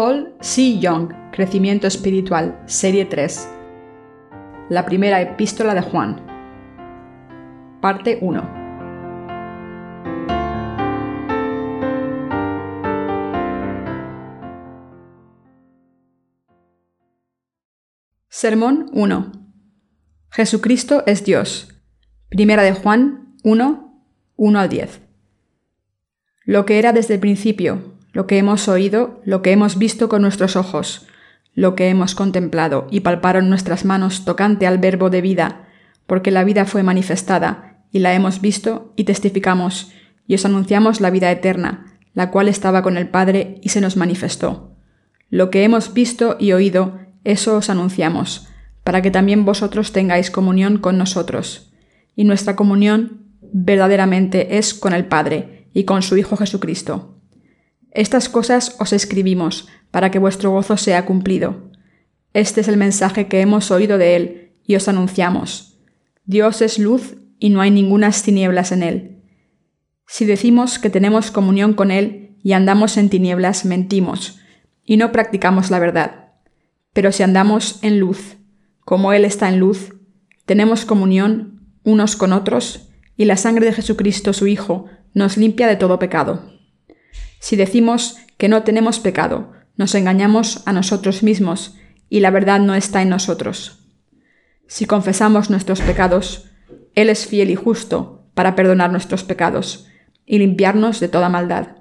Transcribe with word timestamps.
Paul 0.00 0.34
C. 0.40 0.78
Young, 0.78 1.12
Crecimiento 1.30 1.86
Espiritual, 1.86 2.62
Serie 2.64 3.04
3. 3.04 3.50
La 4.70 4.86
primera 4.86 5.20
epístola 5.20 5.74
de 5.74 5.82
Juan. 5.82 6.24
Parte 7.82 8.18
1. 8.22 8.40
Sermón 18.30 18.86
1. 18.94 19.32
Jesucristo 20.30 21.02
es 21.04 21.26
Dios. 21.26 21.78
Primera 22.30 22.62
de 22.62 22.72
Juan 22.72 23.36
1, 23.44 24.06
1 24.36 24.58
al 24.58 24.68
10. 24.70 25.02
Lo 26.46 26.64
que 26.64 26.78
era 26.78 26.94
desde 26.94 27.12
el 27.12 27.20
principio, 27.20 27.89
lo 28.12 28.26
que 28.26 28.38
hemos 28.38 28.68
oído, 28.68 29.20
lo 29.24 29.42
que 29.42 29.52
hemos 29.52 29.78
visto 29.78 30.08
con 30.08 30.22
nuestros 30.22 30.56
ojos, 30.56 31.06
lo 31.54 31.74
que 31.74 31.88
hemos 31.88 32.14
contemplado 32.14 32.86
y 32.90 33.00
palparon 33.00 33.48
nuestras 33.48 33.84
manos 33.84 34.24
tocante 34.24 34.66
al 34.66 34.78
verbo 34.78 35.10
de 35.10 35.20
vida, 35.20 35.68
porque 36.06 36.30
la 36.30 36.44
vida 36.44 36.64
fue 36.64 36.82
manifestada, 36.82 37.84
y 37.92 37.98
la 37.98 38.14
hemos 38.14 38.40
visto 38.40 38.92
y 38.96 39.04
testificamos, 39.04 39.92
y 40.26 40.34
os 40.34 40.44
anunciamos 40.44 41.00
la 41.00 41.10
vida 41.10 41.30
eterna, 41.30 41.98
la 42.14 42.30
cual 42.30 42.48
estaba 42.48 42.82
con 42.82 42.96
el 42.96 43.08
Padre 43.08 43.58
y 43.62 43.70
se 43.70 43.80
nos 43.80 43.96
manifestó. 43.96 44.76
Lo 45.28 45.50
que 45.50 45.64
hemos 45.64 45.92
visto 45.92 46.36
y 46.38 46.52
oído, 46.52 46.98
eso 47.24 47.56
os 47.56 47.70
anunciamos, 47.70 48.48
para 48.84 49.02
que 49.02 49.10
también 49.10 49.44
vosotros 49.44 49.92
tengáis 49.92 50.30
comunión 50.30 50.78
con 50.78 50.98
nosotros. 50.98 51.72
Y 52.16 52.24
nuestra 52.24 52.56
comunión 52.56 53.26
verdaderamente 53.52 54.58
es 54.58 54.74
con 54.74 54.92
el 54.92 55.06
Padre 55.06 55.68
y 55.72 55.84
con 55.84 56.02
su 56.02 56.16
Hijo 56.16 56.36
Jesucristo. 56.36 57.19
Estas 57.90 58.28
cosas 58.28 58.76
os 58.78 58.92
escribimos, 58.92 59.68
para 59.90 60.10
que 60.10 60.18
vuestro 60.18 60.50
gozo 60.50 60.76
sea 60.76 61.06
cumplido. 61.06 61.70
Este 62.32 62.60
es 62.60 62.68
el 62.68 62.76
mensaje 62.76 63.26
que 63.26 63.40
hemos 63.40 63.70
oído 63.70 63.98
de 63.98 64.16
Él, 64.16 64.52
y 64.64 64.76
os 64.76 64.88
anunciamos. 64.88 65.80
Dios 66.24 66.62
es 66.62 66.78
luz, 66.78 67.16
y 67.40 67.50
no 67.50 67.60
hay 67.60 67.70
ningunas 67.70 68.22
tinieblas 68.22 68.70
en 68.70 68.82
Él. 68.82 69.22
Si 70.06 70.24
decimos 70.24 70.78
que 70.78 70.90
tenemos 70.90 71.30
comunión 71.30 71.72
con 71.74 71.90
Él 71.90 72.36
y 72.42 72.52
andamos 72.52 72.96
en 72.96 73.08
tinieblas, 73.08 73.64
mentimos, 73.64 74.38
y 74.84 74.96
no 74.96 75.10
practicamos 75.10 75.70
la 75.70 75.78
verdad. 75.78 76.32
Pero 76.92 77.10
si 77.12 77.22
andamos 77.22 77.78
en 77.82 77.98
luz, 77.98 78.36
como 78.84 79.12
Él 79.12 79.24
está 79.24 79.48
en 79.48 79.58
luz, 79.58 79.94
tenemos 80.46 80.84
comunión 80.84 81.78
unos 81.82 82.14
con 82.14 82.32
otros, 82.32 82.90
y 83.16 83.24
la 83.24 83.36
sangre 83.36 83.66
de 83.66 83.72
Jesucristo 83.72 84.32
su 84.32 84.46
Hijo 84.46 84.86
nos 85.14 85.36
limpia 85.36 85.66
de 85.66 85.76
todo 85.76 85.98
pecado. 85.98 86.59
Si 87.40 87.56
decimos 87.56 88.18
que 88.38 88.48
no 88.48 88.62
tenemos 88.62 89.00
pecado, 89.00 89.52
nos 89.76 89.94
engañamos 89.94 90.62
a 90.66 90.72
nosotros 90.72 91.22
mismos 91.22 91.74
y 92.08 92.20
la 92.20 92.30
verdad 92.30 92.60
no 92.60 92.74
está 92.74 93.02
en 93.02 93.08
nosotros. 93.08 93.78
Si 94.68 94.84
confesamos 94.84 95.50
nuestros 95.50 95.80
pecados, 95.80 96.50
Él 96.94 97.08
es 97.08 97.26
fiel 97.26 97.50
y 97.50 97.56
justo 97.56 98.30
para 98.34 98.54
perdonar 98.54 98.92
nuestros 98.92 99.24
pecados 99.24 99.88
y 100.26 100.38
limpiarnos 100.38 101.00
de 101.00 101.08
toda 101.08 101.28
maldad. 101.28 101.78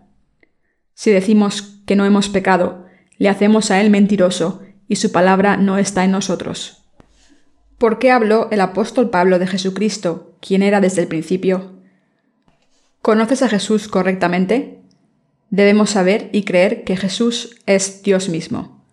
Si 0.94 1.12
decimos 1.12 1.82
que 1.86 1.96
no 1.96 2.06
hemos 2.06 2.30
pecado, 2.30 2.86
le 3.18 3.30
hacemos 3.30 3.70
a 3.70 3.82
Él 3.82 3.90
mentiroso 3.90 4.62
y 4.88 4.96
su 4.96 5.12
palabra 5.12 5.58
no 5.58 5.78
está 5.78 6.04
en 6.04 6.12
nosotros. 6.12 6.86
¿Por 7.78 8.00
qué 8.00 8.12
habló 8.12 8.48
el 8.52 8.62
apóstol 8.62 9.10
Pablo 9.10 9.40
de 9.40 9.48
Jesucristo, 9.48 10.38
quien 10.42 10.64
era 10.64 10.82
desde 10.82 11.02
el 11.02 11.08
principio? 11.08 11.80
¿Conoces 13.02 13.44
a 13.44 13.50
Jesús 13.50 13.88
correctamente? 13.88 14.79
Debemos 15.50 15.92
saber 15.92 16.30
y 16.32 16.44
creer 16.44 16.84
que 16.84 16.98
Jesús 16.98 17.58
es 17.66 18.04
Dios 18.04 18.30
mismo. 18.30 18.84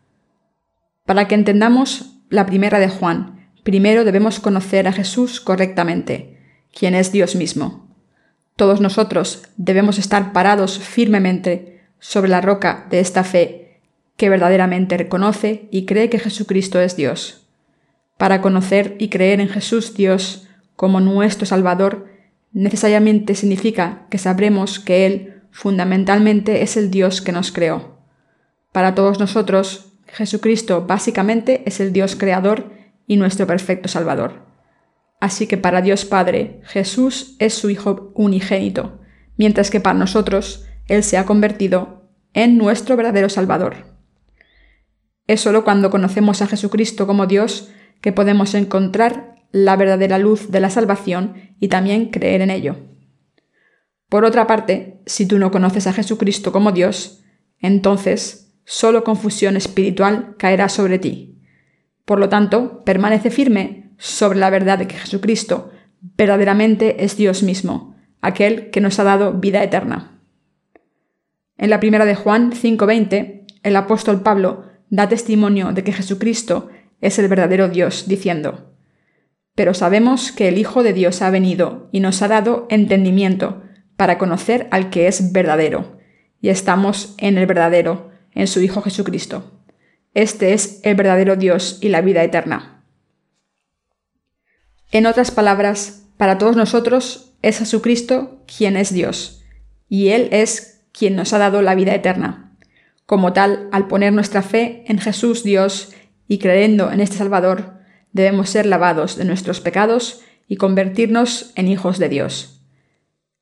Para 1.05 1.29
que 1.29 1.35
entendamos 1.35 2.21
la 2.31 2.47
primera 2.47 2.79
de 2.79 2.89
Juan, 2.89 3.49
primero 3.63 4.05
debemos 4.05 4.41
conocer 4.41 4.89
a 4.89 4.93
Jesús 4.93 5.41
correctamente, 5.41 6.39
quien 6.77 6.95
es 6.95 7.13
Dios 7.13 7.37
mismo. 7.37 7.87
Todos 8.57 8.81
nosotros 8.81 9.43
debemos 9.57 9.99
estar 9.99 10.33
parados 10.33 10.79
firmemente 10.79 11.81
sobre 11.99 12.31
la 12.31 12.41
roca 12.41 12.87
de 12.91 13.01
esta 13.01 13.23
fe 13.23 13.81
que 14.17 14.31
verdaderamente 14.31 14.97
reconoce 14.97 15.69
y 15.71 15.85
cree 15.85 16.09
que 16.09 16.19
Jesucristo 16.19 16.81
es 16.81 16.97
Dios. 16.97 17.47
Para 18.17 18.41
conocer 18.41 18.97
y 18.99 19.09
creer 19.09 19.41
en 19.41 19.49
Jesús 19.49 19.95
Dios 19.95 20.49
como 20.75 21.01
nuestro 21.01 21.47
Salvador, 21.47 22.09
necesariamente 22.53 23.35
significa 23.35 24.07
que 24.11 24.19
sabremos 24.19 24.81
que 24.81 25.07
Él 25.07 25.36
fundamentalmente 25.57 26.61
es 26.61 26.77
el 26.77 26.91
Dios 26.91 27.23
que 27.23 27.33
nos 27.33 27.51
creó. 27.51 27.97
Para 28.73 28.95
todos 28.95 29.19
nosotros, 29.19 29.95
Jesucristo 30.07 30.85
básicamente 30.87 31.63
es 31.65 31.81
el 31.81 31.95
Dios 31.95 32.15
creador 32.15 32.73
y 33.07 33.17
nuestro 33.17 33.47
perfecto 33.47 33.89
Salvador. 33.89 34.45
Así 35.19 35.47
que 35.47 35.57
para 35.57 35.81
Dios 35.81 36.05
Padre, 36.05 36.61
Jesús 36.65 37.37
es 37.39 37.55
su 37.55 37.71
Hijo 37.71 38.13
unigénito, 38.15 39.01
mientras 39.39 39.71
que 39.71 39.81
para 39.81 39.99
nosotros 39.99 40.67
Él 40.89 41.03
se 41.03 41.17
ha 41.17 41.25
convertido 41.25 42.11
en 42.35 42.59
nuestro 42.59 42.95
verdadero 42.95 43.31
Salvador. 43.31 43.97
Es 45.27 45.41
solo 45.41 45.65
cuando 45.65 45.89
conocemos 45.89 46.43
a 46.43 46.49
Jesucristo 46.49 47.07
como 47.07 47.27
Dios 47.27 47.71
que 48.03 48.13
podemos 48.13 48.55
encontrar 48.55 49.37
la 49.53 49.75
verdadera 49.77 50.19
luz 50.19 50.51
de 50.51 50.61
la 50.61 50.69
salvación 50.69 51.55
y 51.61 51.69
también 51.69 52.11
creer 52.11 52.43
en 52.43 52.51
ello. 52.51 52.77
Por 54.17 54.25
otra 54.25 54.47
parte, 54.47 55.03
si 55.05 55.27
tú 55.27 55.39
no 55.39 55.51
conoces 55.51 55.87
a 55.87 55.93
Jesucristo 55.93 56.51
como 56.51 56.73
Dios, 56.73 57.23
entonces 57.59 58.51
solo 58.65 59.05
confusión 59.05 59.59
espiritual 59.59 60.37
caerá 60.39 60.71
sobre 60.71 60.99
ti. 60.99 61.39
Por 62.07 62.19
lo 62.19 62.31
tanto, 62.31 62.83
permanece 62.83 63.29
firme 63.29 63.93
sobre 63.99 64.39
la 64.39 64.49
verdad 64.49 64.79
de 64.79 64.87
que 64.87 64.97
Jesucristo 64.97 65.71
verdaderamente 66.01 67.05
es 67.05 67.19
Dios 67.19 67.43
mismo, 67.43 67.95
aquel 68.23 68.71
que 68.71 68.81
nos 68.81 68.99
ha 68.99 69.05
dado 69.05 69.35
vida 69.35 69.63
eterna. 69.63 70.23
En 71.59 71.69
la 71.69 71.79
primera 71.79 72.07
de 72.07 72.15
Juan 72.15 72.53
5:20, 72.53 73.45
el 73.65 73.77
apóstol 73.77 74.23
Pablo 74.23 74.65
da 74.89 75.11
testimonio 75.11 75.73
de 75.73 75.85
que 75.85 75.93
Jesucristo 75.93 76.71
es 77.03 77.19
el 77.19 77.29
verdadero 77.29 77.69
Dios, 77.69 78.09
diciendo, 78.09 78.73
Pero 79.55 79.75
sabemos 79.75 80.33
que 80.33 80.49
el 80.49 80.57
Hijo 80.57 80.83
de 80.83 80.95
Dios 80.95 81.21
ha 81.21 81.29
venido 81.29 81.91
y 81.93 82.01
nos 82.01 82.23
ha 82.23 82.29
dado 82.29 82.67
entendimiento, 82.71 83.63
para 83.97 84.19
conocer 84.19 84.69
al 84.71 84.91
que 84.91 85.09
es 85.09 85.33
verdadero, 85.33 85.99
y 86.41 86.51
estamos 86.51 87.15
en 87.19 87.39
el 87.39 87.47
verdadero, 87.47 88.11
en 88.33 88.47
su 88.47 88.61
Hijo 88.61 88.83
Jesucristo. 88.83 89.53
Este 90.15 90.53
es 90.53 90.81
el 90.83 90.95
verdadero 90.95 91.37
Dios 91.37 91.79
y 91.81 91.89
la 91.89 92.01
vida 92.01 92.23
eterna. 92.23 92.85
En 94.93 95.07
otras 95.07 95.31
palabras, 95.31 96.05
para 96.17 96.39
todos 96.39 96.57
nosotros 96.57 97.35
es 97.43 97.59
Jesucristo 97.59 98.43
quien 98.47 98.77
es 98.77 98.93
Dios, 98.93 99.43
y 99.89 100.09
Él 100.09 100.29
es 100.33 100.85
quien 100.93 101.17
nos 101.17 101.33
ha 101.33 101.39
dado 101.39 101.63
la 101.63 101.75
vida 101.75 101.95
eterna. 101.95 102.57
Como 103.05 103.33
tal, 103.33 103.69
al 103.73 103.87
poner 103.87 104.13
nuestra 104.13 104.43
fe 104.43 104.85
en 104.89 104.99
Jesús 104.99 105.45
Dios 105.45 105.93
y 106.29 106.39
creyendo 106.39 106.91
en 106.91 107.01
este 107.01 107.17
Salvador, 107.17 107.75
debemos 108.13 108.51
ser 108.51 108.67
lavados 108.67 109.17
de 109.17 109.25
nuestros 109.25 109.61
pecados 109.61 110.23
y 110.49 110.57
convertirnos 110.57 111.53
en 111.55 111.69
hijos 111.69 111.99
de 111.99 112.09
Dios. 112.09 112.56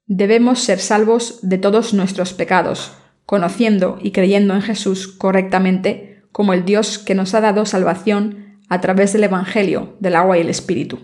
Debemos 0.06 0.60
ser 0.60 0.81
salvos 0.81 1.38
de 1.42 1.56
todos 1.56 1.94
nuestros 1.94 2.34
pecados, 2.34 2.92
conociendo 3.25 3.98
y 4.03 4.12
creyendo 4.12 4.54
en 4.54 4.60
Jesús 4.60 5.09
correctamente 5.09 6.23
como 6.31 6.52
el 6.52 6.64
Dios 6.64 6.99
que 6.99 7.14
nos 7.14 7.34
ha 7.34 7.40
dado 7.40 7.64
salvación 7.64 8.61
a 8.69 8.81
través 8.81 9.12
del 9.12 9.25
Evangelio, 9.25 9.96
del 10.00 10.17
agua 10.17 10.37
y 10.37 10.43
el 10.43 10.50
Espíritu. 10.50 10.99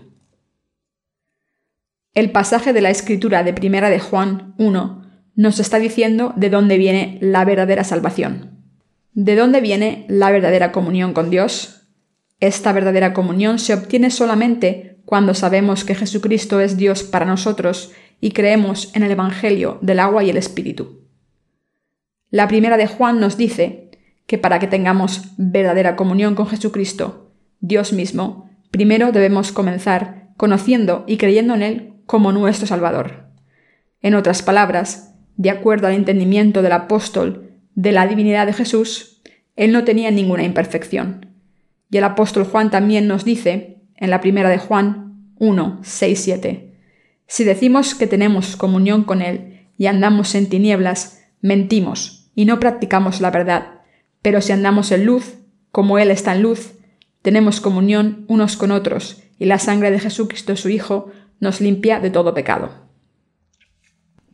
El 2.13 2.31
pasaje 2.31 2.73
de 2.73 2.81
la 2.81 2.89
escritura 2.89 3.43
de 3.43 3.53
Primera 3.53 3.89
de 3.89 3.99
Juan 3.99 4.53
1 4.57 5.01
nos 5.35 5.59
está 5.59 5.79
diciendo 5.79 6.33
de 6.35 6.49
dónde 6.49 6.77
viene 6.77 7.17
la 7.21 7.45
verdadera 7.45 7.83
salvación. 7.83 8.59
¿De 9.13 9.35
dónde 9.35 9.61
viene 9.61 10.05
la 10.09 10.29
verdadera 10.29 10.71
comunión 10.71 11.13
con 11.13 11.29
Dios? 11.29 11.87
Esta 12.39 12.73
verdadera 12.73 13.13
comunión 13.13 13.57
se 13.57 13.73
obtiene 13.73 14.11
solamente 14.11 14.99
cuando 15.05 15.33
sabemos 15.33 15.85
que 15.85 15.95
Jesucristo 15.95 16.59
es 16.59 16.77
Dios 16.77 17.03
para 17.03 17.25
nosotros 17.25 17.91
y 18.21 18.31
creemos 18.31 18.95
en 18.95 19.03
el 19.03 19.11
Evangelio 19.11 19.79
del 19.81 19.99
agua 19.99 20.23
y 20.23 20.29
el 20.29 20.37
Espíritu. 20.37 21.01
La 22.29 22.47
primera 22.47 22.77
de 22.77 22.87
Juan 22.87 23.19
nos 23.19 23.35
dice 23.35 23.89
que 24.27 24.37
para 24.37 24.59
que 24.59 24.67
tengamos 24.67 25.33
verdadera 25.37 25.97
comunión 25.97 26.35
con 26.35 26.47
Jesucristo, 26.47 27.33
Dios 27.59 27.91
mismo, 27.91 28.49
primero 28.69 29.11
debemos 29.11 29.51
comenzar 29.51 30.29
conociendo 30.37 31.03
y 31.07 31.17
creyendo 31.17 31.55
en 31.55 31.63
Él 31.63 31.93
como 32.05 32.31
nuestro 32.31 32.67
Salvador. 32.67 33.25
En 34.01 34.15
otras 34.15 34.41
palabras, 34.41 35.15
de 35.35 35.49
acuerdo 35.49 35.87
al 35.87 35.93
entendimiento 35.93 36.61
del 36.61 36.71
apóstol 36.71 37.51
de 37.75 37.91
la 37.91 38.07
divinidad 38.07 38.45
de 38.45 38.53
Jesús, 38.53 39.21
Él 39.55 39.71
no 39.71 39.83
tenía 39.83 40.11
ninguna 40.11 40.43
imperfección. 40.43 41.27
Y 41.89 41.97
el 41.97 42.03
apóstol 42.03 42.45
Juan 42.45 42.71
también 42.71 43.07
nos 43.07 43.25
dice, 43.25 43.81
en 43.95 44.09
la 44.09 44.21
primera 44.21 44.49
de 44.49 44.57
Juan 44.57 45.33
1, 45.39 45.79
6, 45.83 46.19
7, 46.23 46.70
si 47.31 47.45
decimos 47.45 47.95
que 47.95 48.07
tenemos 48.07 48.57
comunión 48.57 49.05
con 49.05 49.21
Él 49.21 49.69
y 49.77 49.85
andamos 49.85 50.35
en 50.35 50.49
tinieblas, 50.49 51.23
mentimos 51.39 52.29
y 52.35 52.43
no 52.43 52.59
practicamos 52.59 53.21
la 53.21 53.31
verdad, 53.31 53.83
Pero 54.21 54.41
si 54.41 54.51
andamos 54.51 54.91
en 54.91 55.05
luz, 55.05 55.35
como 55.71 55.97
Él 55.97 56.11
está 56.11 56.35
en 56.35 56.41
luz, 56.41 56.73
tenemos 57.21 57.61
comunión 57.61 58.25
unos 58.27 58.57
con 58.57 58.69
otros, 58.71 59.23
y 59.39 59.45
la 59.45 59.59
sangre 59.59 59.91
de 59.91 59.99
Jesucristo 59.99 60.57
su 60.57 60.67
Hijo 60.67 61.09
nos 61.39 61.61
limpia 61.61 62.01
de 62.01 62.09
todo 62.09 62.33
pecado. 62.33 62.89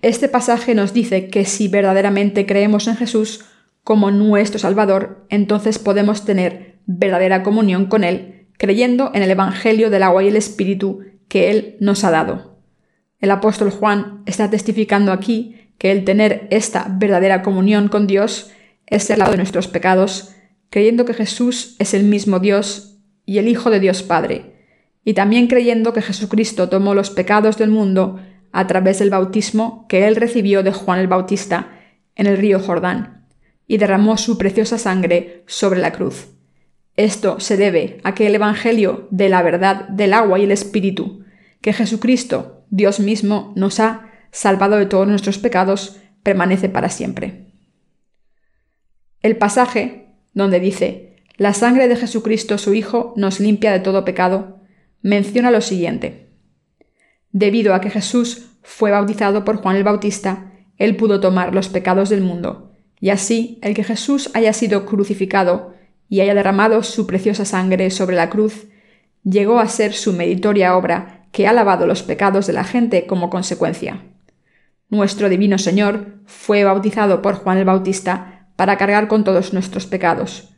Este 0.01 0.27
pasaje 0.27 0.73
nos 0.73 0.91
dice 0.91 1.27
que 1.27 1.45
si 1.45 1.67
verdaderamente 1.67 2.47
creemos 2.47 2.88
en 2.88 2.95
Jesús 2.95 3.45
como 3.83 4.09
nuestro 4.09 4.57
Salvador, 4.57 5.27
entonces 5.29 5.77
podemos 5.77 6.25
tener 6.25 6.79
verdadera 6.88 7.44
comunión 7.44 7.85
con 7.85 8.03
Él, 8.03 8.47
creyendo 8.57 9.11
en 9.13 9.21
el 9.21 9.29
Evangelio 9.29 9.91
del 9.91 10.01
agua 10.01 10.23
y 10.23 10.29
el 10.29 10.35
Espíritu 10.35 11.01
que 11.27 11.51
Él 11.51 11.77
nos 11.79 12.03
ha 12.03 12.09
dado. 12.09 12.56
El 13.19 13.31
apóstol 13.31 13.72
Juan 13.72 14.22
está 14.25 14.50
testificando 14.50 15.12
aquí 15.12 15.56
que 15.78 15.92
el 15.92 16.04
tener 16.04 16.48
esta 16.52 16.88
verdadera 16.90 17.42
comunión 17.42 17.88
con 17.88 18.08
Dios 18.08 18.52
es 18.86 19.04
ser 19.04 19.18
lado 19.18 19.31
de 19.31 19.38
nuestros 19.38 19.68
pecados, 19.68 20.34
creyendo 20.69 21.06
que 21.06 21.14
Jesús 21.14 21.75
es 21.80 21.94
el 21.94 22.04
mismo 22.04 22.40
Dios 22.40 23.00
y 23.25 23.40
el 23.40 23.48
Hijo 23.48 23.69
de 23.69 23.80
Dios 23.80 24.04
Padre, 24.04 24.54
y 25.04 25.14
también 25.14 25.48
creyendo 25.48 25.94
que 25.94 26.02
Jesucristo 26.02 26.69
tomó 26.69 26.94
los 26.94 27.10
pecados 27.10 27.58
del 27.58 27.69
mundo 27.69 28.19
a 28.52 28.68
través 28.68 29.00
del 29.00 29.10
bautismo 29.10 29.86
que 29.88 30.08
él 30.08 30.16
recibió 30.16 30.64
de 30.64 30.72
Juan 30.72 31.00
el 31.00 31.08
Bautista 31.08 31.69
en 32.16 32.28
el 32.28 32.38
río 32.38 32.60
Jordán, 32.60 33.25
y 33.68 33.78
derramó 33.78 34.18
su 34.18 34.38
preciosa 34.38 34.78
sangre 34.78 35.44
sobre 35.46 35.80
la 35.80 35.92
cruz. 35.92 36.30
Esto 36.96 37.40
se 37.40 37.58
debe 37.58 38.00
a 38.04 38.16
que 38.16 38.28
el 38.28 38.36
Evangelio 38.36 39.08
de 39.12 39.30
la 39.30 39.44
verdad 39.44 39.88
del 39.90 40.14
agua 40.14 40.40
y 40.40 40.44
el 40.44 40.52
Espíritu, 40.52 41.24
que 41.62 41.74
Jesucristo, 41.74 42.56
Dios 42.69 43.00
mismo, 43.00 43.54
nos 43.56 43.80
ha 43.80 44.12
salvado 44.31 44.78
de 44.78 44.86
todos 44.86 45.08
nuestros 45.08 45.38
pecados, 45.38 45.98
permanece 46.24 46.69
para 46.69 46.90
siempre. 46.90 47.54
El 49.22 49.38
pasaje 49.38 50.08
donde 50.34 50.60
dice, 50.60 51.18
la 51.38 51.54
sangre 51.54 51.88
de 51.88 51.96
Jesucristo 51.96 52.58
su 52.58 52.74
Hijo 52.74 53.14
nos 53.16 53.40
limpia 53.40 53.72
de 53.72 53.80
todo 53.80 54.06
pecado, 54.06 54.60
menciona 55.02 55.52
lo 55.52 55.62
siguiente. 55.62 56.30
Debido 57.31 57.74
a 57.74 57.81
que 57.81 57.90
Jesús 57.90 58.50
fue 58.62 58.92
bautizado 58.92 59.46
por 59.46 59.58
Juan 59.58 59.75
el 59.75 59.84
Bautista, 59.84 60.52
él 60.78 60.96
pudo 60.96 61.19
tomar 61.19 61.56
los 61.56 61.69
pecados 61.69 62.10
del 62.10 62.22
mundo, 62.22 62.72
y 63.00 63.10
así 63.10 63.60
el 63.62 63.74
que 63.74 63.84
Jesús 63.84 64.30
haya 64.34 64.54
sido 64.54 64.86
crucificado 64.86 65.74
y 66.10 66.22
haya 66.22 66.36
derramado 66.36 66.84
su 66.84 67.08
preciosa 67.08 67.46
sangre 67.46 67.90
sobre 67.90 68.16
la 68.16 68.30
cruz, 68.30 68.68
llegó 69.24 69.60
a 69.60 69.68
ser 69.68 69.94
su 69.94 70.14
meritoria 70.14 70.75
obra 70.75 71.17
que 71.31 71.47
ha 71.47 71.53
lavado 71.53 71.88
los 71.88 72.03
pecados 72.03 72.47
de 72.47 72.53
la 72.53 72.63
gente 72.63 73.06
como 73.06 73.29
consecuencia. 73.29 74.03
Nuestro 74.89 75.29
Divino 75.29 75.57
Señor 75.57 76.21
fue 76.25 76.63
bautizado 76.63 77.21
por 77.21 77.35
Juan 77.35 77.57
el 77.57 77.65
Bautista 77.65 78.50
para 78.56 78.77
cargar 78.77 79.07
con 79.07 79.24
todos 79.24 79.53
nuestros 79.53 79.85
pecados. 79.85 80.53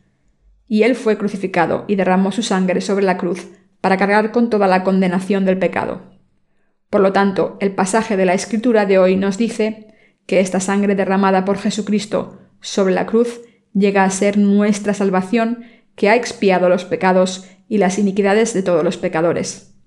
Y 0.67 0.83
él 0.83 0.95
fue 0.95 1.17
crucificado 1.17 1.85
y 1.87 1.95
derramó 1.95 2.31
su 2.31 2.43
sangre 2.43 2.81
sobre 2.81 3.05
la 3.05 3.17
cruz 3.17 3.47
para 3.81 3.97
cargar 3.97 4.31
con 4.31 4.49
toda 4.49 4.67
la 4.67 4.83
condenación 4.83 5.45
del 5.45 5.57
pecado. 5.57 6.01
Por 6.89 7.01
lo 7.01 7.11
tanto, 7.11 7.57
el 7.59 7.73
pasaje 7.73 8.17
de 8.17 8.25
la 8.25 8.33
Escritura 8.33 8.85
de 8.85 8.99
hoy 8.99 9.15
nos 9.15 9.37
dice 9.37 9.93
que 10.25 10.39
esta 10.39 10.59
sangre 10.59 10.95
derramada 10.95 11.45
por 11.45 11.57
Jesucristo 11.57 12.39
sobre 12.61 12.93
la 12.93 13.05
cruz 13.05 13.41
llega 13.73 14.03
a 14.03 14.09
ser 14.09 14.37
nuestra 14.37 14.93
salvación 14.93 15.63
que 15.95 16.09
ha 16.09 16.15
expiado 16.15 16.69
los 16.69 16.85
pecados 16.85 17.47
y 17.67 17.77
las 17.77 17.99
iniquidades 17.99 18.53
de 18.53 18.63
todos 18.63 18.83
los 18.83 18.97
pecadores. 18.97 19.78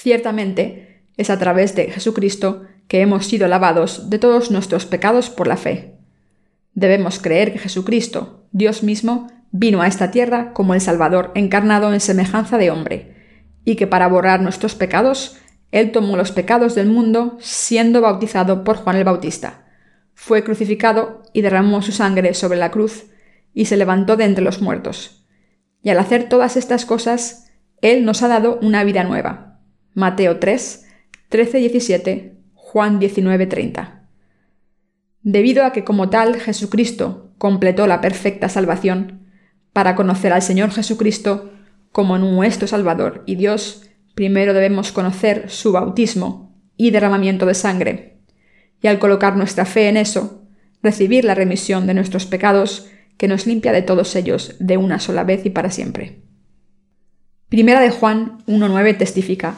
Ciertamente, 0.00 1.02
es 1.16 1.28
a 1.28 1.40
través 1.40 1.74
de 1.74 1.90
Jesucristo 1.90 2.62
que 2.86 3.00
hemos 3.00 3.26
sido 3.26 3.48
lavados 3.48 4.10
de 4.10 4.20
todos 4.20 4.52
nuestros 4.52 4.86
pecados 4.86 5.28
por 5.28 5.48
la 5.48 5.56
fe. 5.56 5.96
Debemos 6.74 7.18
creer 7.18 7.52
que 7.52 7.58
Jesucristo, 7.58 8.44
Dios 8.52 8.84
mismo, 8.84 9.26
vino 9.50 9.82
a 9.82 9.88
esta 9.88 10.12
tierra 10.12 10.52
como 10.52 10.74
el 10.74 10.80
Salvador 10.80 11.32
encarnado 11.34 11.92
en 11.92 11.98
semejanza 11.98 12.58
de 12.58 12.70
hombre, 12.70 13.16
y 13.64 13.74
que 13.74 13.88
para 13.88 14.06
borrar 14.06 14.40
nuestros 14.40 14.76
pecados, 14.76 15.36
Él 15.72 15.90
tomó 15.90 16.16
los 16.16 16.30
pecados 16.30 16.76
del 16.76 16.86
mundo 16.86 17.36
siendo 17.40 18.00
bautizado 18.00 18.62
por 18.62 18.76
Juan 18.76 18.94
el 18.94 19.04
Bautista. 19.04 19.66
Fue 20.14 20.44
crucificado 20.44 21.24
y 21.32 21.40
derramó 21.40 21.82
su 21.82 21.90
sangre 21.90 22.34
sobre 22.34 22.58
la 22.58 22.70
cruz, 22.70 23.06
y 23.52 23.64
se 23.64 23.76
levantó 23.76 24.16
de 24.16 24.26
entre 24.26 24.44
los 24.44 24.62
muertos. 24.62 25.26
Y 25.82 25.90
al 25.90 25.98
hacer 25.98 26.28
todas 26.28 26.56
estas 26.56 26.84
cosas, 26.84 27.50
Él 27.80 28.04
nos 28.04 28.22
ha 28.22 28.28
dado 28.28 28.60
una 28.62 28.84
vida 28.84 29.02
nueva. 29.02 29.47
Mateo 29.98 30.38
3, 30.38 30.86
13 31.28 31.58
17, 31.58 32.36
Juan 32.54 33.00
19 33.00 33.46
30. 33.48 34.08
Debido 35.22 35.64
a 35.64 35.72
que 35.72 35.82
como 35.82 36.08
tal 36.08 36.36
Jesucristo 36.36 37.32
completó 37.36 37.88
la 37.88 38.00
perfecta 38.00 38.48
salvación, 38.48 39.26
para 39.72 39.96
conocer 39.96 40.32
al 40.32 40.42
Señor 40.42 40.70
Jesucristo 40.70 41.50
como 41.90 42.16
nuestro 42.16 42.68
Salvador 42.68 43.24
y 43.26 43.34
Dios, 43.34 43.90
primero 44.14 44.54
debemos 44.54 44.92
conocer 44.92 45.50
su 45.50 45.72
bautismo 45.72 46.56
y 46.76 46.92
derramamiento 46.92 47.44
de 47.44 47.54
sangre, 47.54 48.20
y 48.80 48.86
al 48.86 49.00
colocar 49.00 49.36
nuestra 49.36 49.64
fe 49.64 49.88
en 49.88 49.96
eso, 49.96 50.44
recibir 50.80 51.24
la 51.24 51.34
remisión 51.34 51.88
de 51.88 51.94
nuestros 51.94 52.24
pecados 52.24 52.88
que 53.16 53.26
nos 53.26 53.48
limpia 53.48 53.72
de 53.72 53.82
todos 53.82 54.14
ellos 54.14 54.54
de 54.60 54.76
una 54.76 55.00
sola 55.00 55.24
vez 55.24 55.44
y 55.44 55.50
para 55.50 55.72
siempre. 55.72 56.22
Primera 57.48 57.80
de 57.80 57.90
Juan 57.90 58.44
1.9 58.46 58.96
testifica, 58.96 59.56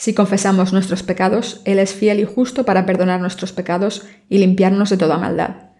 si 0.00 0.14
confesamos 0.14 0.72
nuestros 0.72 1.02
pecados, 1.02 1.60
Él 1.66 1.78
es 1.78 1.92
fiel 1.92 2.20
y 2.20 2.24
justo 2.24 2.64
para 2.64 2.86
perdonar 2.86 3.20
nuestros 3.20 3.52
pecados 3.52 4.06
y 4.30 4.38
limpiarnos 4.38 4.88
de 4.88 4.96
toda 4.96 5.18
maldad. 5.18 5.72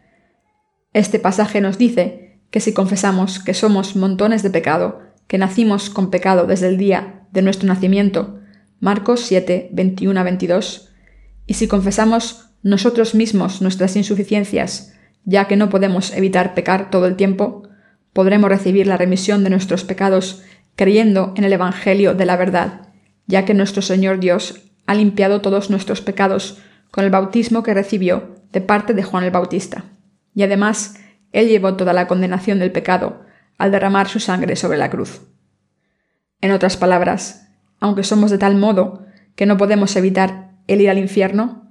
Este 0.93 1.19
pasaje 1.19 1.63
nos 1.63 1.79
dice 1.79 2.39
que 2.51 2.61
si 2.61 2.75
confesamos 2.75 3.39
que 3.39 3.55
somos 3.55 3.97
montones 3.97 4.43
de 4.43 4.51
pecado, 4.51 5.01
que 5.27 5.39
nacimos 5.39 5.89
con 5.89 6.11
pecado 6.11 6.47
desde 6.47 6.69
el 6.69 6.77
día 6.77 7.23
de 7.33 7.41
nuestro 7.41 7.67
nacimiento, 7.67 8.41
Marcos 8.79 9.21
7, 9.21 9.71
21 9.73 10.21
a 10.21 10.23
22, 10.23 10.91
y 11.47 11.55
si 11.55 11.67
confesamos 11.67 12.51
nosotros 12.63 13.15
mismos 13.15 13.63
nuestras 13.63 13.97
insuficiencias, 13.97 14.93
ya 15.25 15.47
que 15.47 15.57
no 15.57 15.71
podemos 15.71 16.13
evitar 16.13 16.53
pecar 16.53 16.91
todo 16.91 17.07
el 17.07 17.17
tiempo, 17.17 17.71
podremos 18.13 18.51
recibir 18.51 18.87
la 18.87 18.99
remisión 18.99 19.45
de 19.45 19.49
nuestros 19.49 19.83
pecados 19.85 20.43
creyendo 20.77 21.33
en 21.39 21.45
el 21.45 21.55
Evangelio 21.55 22.13
de 22.13 22.27
la 22.27 22.37
verdad, 22.37 22.90
ya 23.31 23.45
que 23.45 23.55
nuestro 23.55 23.81
Señor 23.81 24.19
Dios 24.19 24.61
ha 24.87 24.95
limpiado 24.95 25.41
todos 25.41 25.71
nuestros 25.71 26.01
pecados 26.01 26.59
con 26.91 27.05
el 27.05 27.11
bautismo 27.11 27.63
que 27.63 27.73
recibió 27.73 28.35
de 28.53 28.61
parte 28.61 28.93
de 28.93 29.05
Juan 29.05 29.23
el 29.23 29.31
Bautista. 29.31 29.85
Y 30.35 30.43
además, 30.43 30.97
Él 31.33 31.49
llevó 31.49 31.77
toda 31.77 31.93
la 31.93 32.09
condenación 32.09 32.59
del 32.59 32.73
pecado 32.73 33.25
al 33.57 33.71
derramar 33.71 34.09
su 34.09 34.19
sangre 34.19 34.57
sobre 34.57 34.79
la 34.79 34.91
cruz. 34.91 35.21
En 36.41 36.51
otras 36.51 36.77
palabras, 36.77 37.49
aunque 37.79 38.03
somos 38.03 38.33
de 38.33 38.39
tal 38.39 38.57
modo 38.57 39.07
que 39.37 39.47
no 39.47 39.57
podemos 39.57 39.95
evitar 39.95 40.51
el 40.67 40.81
ir 40.81 40.91
al 40.91 40.99
infierno, 40.99 41.71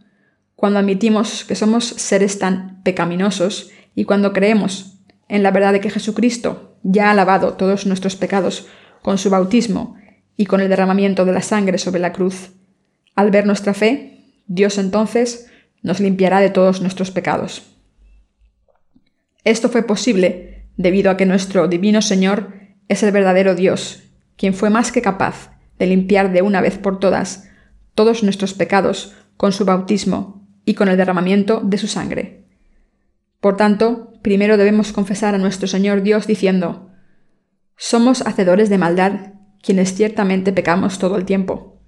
cuando 0.55 0.79
admitimos 0.79 1.43
que 1.43 1.55
somos 1.55 1.85
seres 1.85 2.39
tan 2.39 2.81
pecaminosos 2.83 3.71
y 3.95 4.05
cuando 4.05 4.31
creemos 4.31 4.99
en 5.27 5.43
la 5.43 5.51
verdad 5.51 5.73
de 5.73 5.81
que 5.81 5.89
Jesucristo 5.89 6.77
ya 6.83 7.11
ha 7.11 7.13
lavado 7.13 7.53
todos 7.53 7.85
nuestros 7.85 8.15
pecados 8.15 8.67
con 9.01 9.17
su 9.17 9.29
bautismo 9.29 9.98
y 10.39 10.45
con 10.45 10.61
el 10.61 10.69
derramamiento 10.69 11.25
de 11.25 11.33
la 11.33 11.41
sangre 11.41 11.77
sobre 11.77 11.99
la 11.99 12.13
cruz, 12.13 12.51
al 13.13 13.29
ver 13.29 13.45
nuestra 13.45 13.73
fe, 13.73 14.23
Dios 14.47 14.77
entonces 14.77 15.51
nos 15.81 15.99
limpiará 15.99 16.39
de 16.39 16.49
todos 16.49 16.79
nuestros 16.79 17.11
pecados. 17.11 17.75
Esto 19.43 19.67
fue 19.67 19.83
posible 19.83 20.69
debido 20.77 21.11
a 21.11 21.17
que 21.17 21.25
nuestro 21.25 21.67
Divino 21.67 22.01
Señor 22.01 22.53
es 22.87 23.03
el 23.03 23.11
verdadero 23.11 23.53
Dios, 23.53 24.03
quien 24.37 24.53
fue 24.53 24.69
más 24.69 24.93
que 24.93 25.01
capaz 25.01 25.51
de 25.77 25.87
limpiar 25.87 26.31
de 26.31 26.41
una 26.41 26.61
vez 26.61 26.77
por 26.77 27.01
todas 27.01 27.49
todos 27.93 28.23
nuestros 28.23 28.53
pecados 28.53 29.15
con 29.35 29.51
su 29.51 29.65
bautismo 29.65 30.47
y 30.63 30.75
con 30.75 30.87
el 30.87 30.95
derramamiento 30.95 31.59
de 31.65 31.77
su 31.77 31.87
sangre. 31.87 32.45
Por 33.41 33.57
tanto, 33.57 34.13
primero 34.21 34.55
debemos 34.55 34.93
confesar 34.93 35.35
a 35.35 35.37
nuestro 35.37 35.67
Señor 35.67 36.01
Dios 36.01 36.27
diciendo, 36.27 36.91
Somos 37.75 38.21
hacedores 38.21 38.69
de 38.69 38.77
maldad, 38.77 39.33
quienes 39.61 39.93
ciertamente 39.93 40.53
pecamos 40.53 40.99
todo 40.99 41.17
el 41.17 41.25
tiempo, 41.25 41.79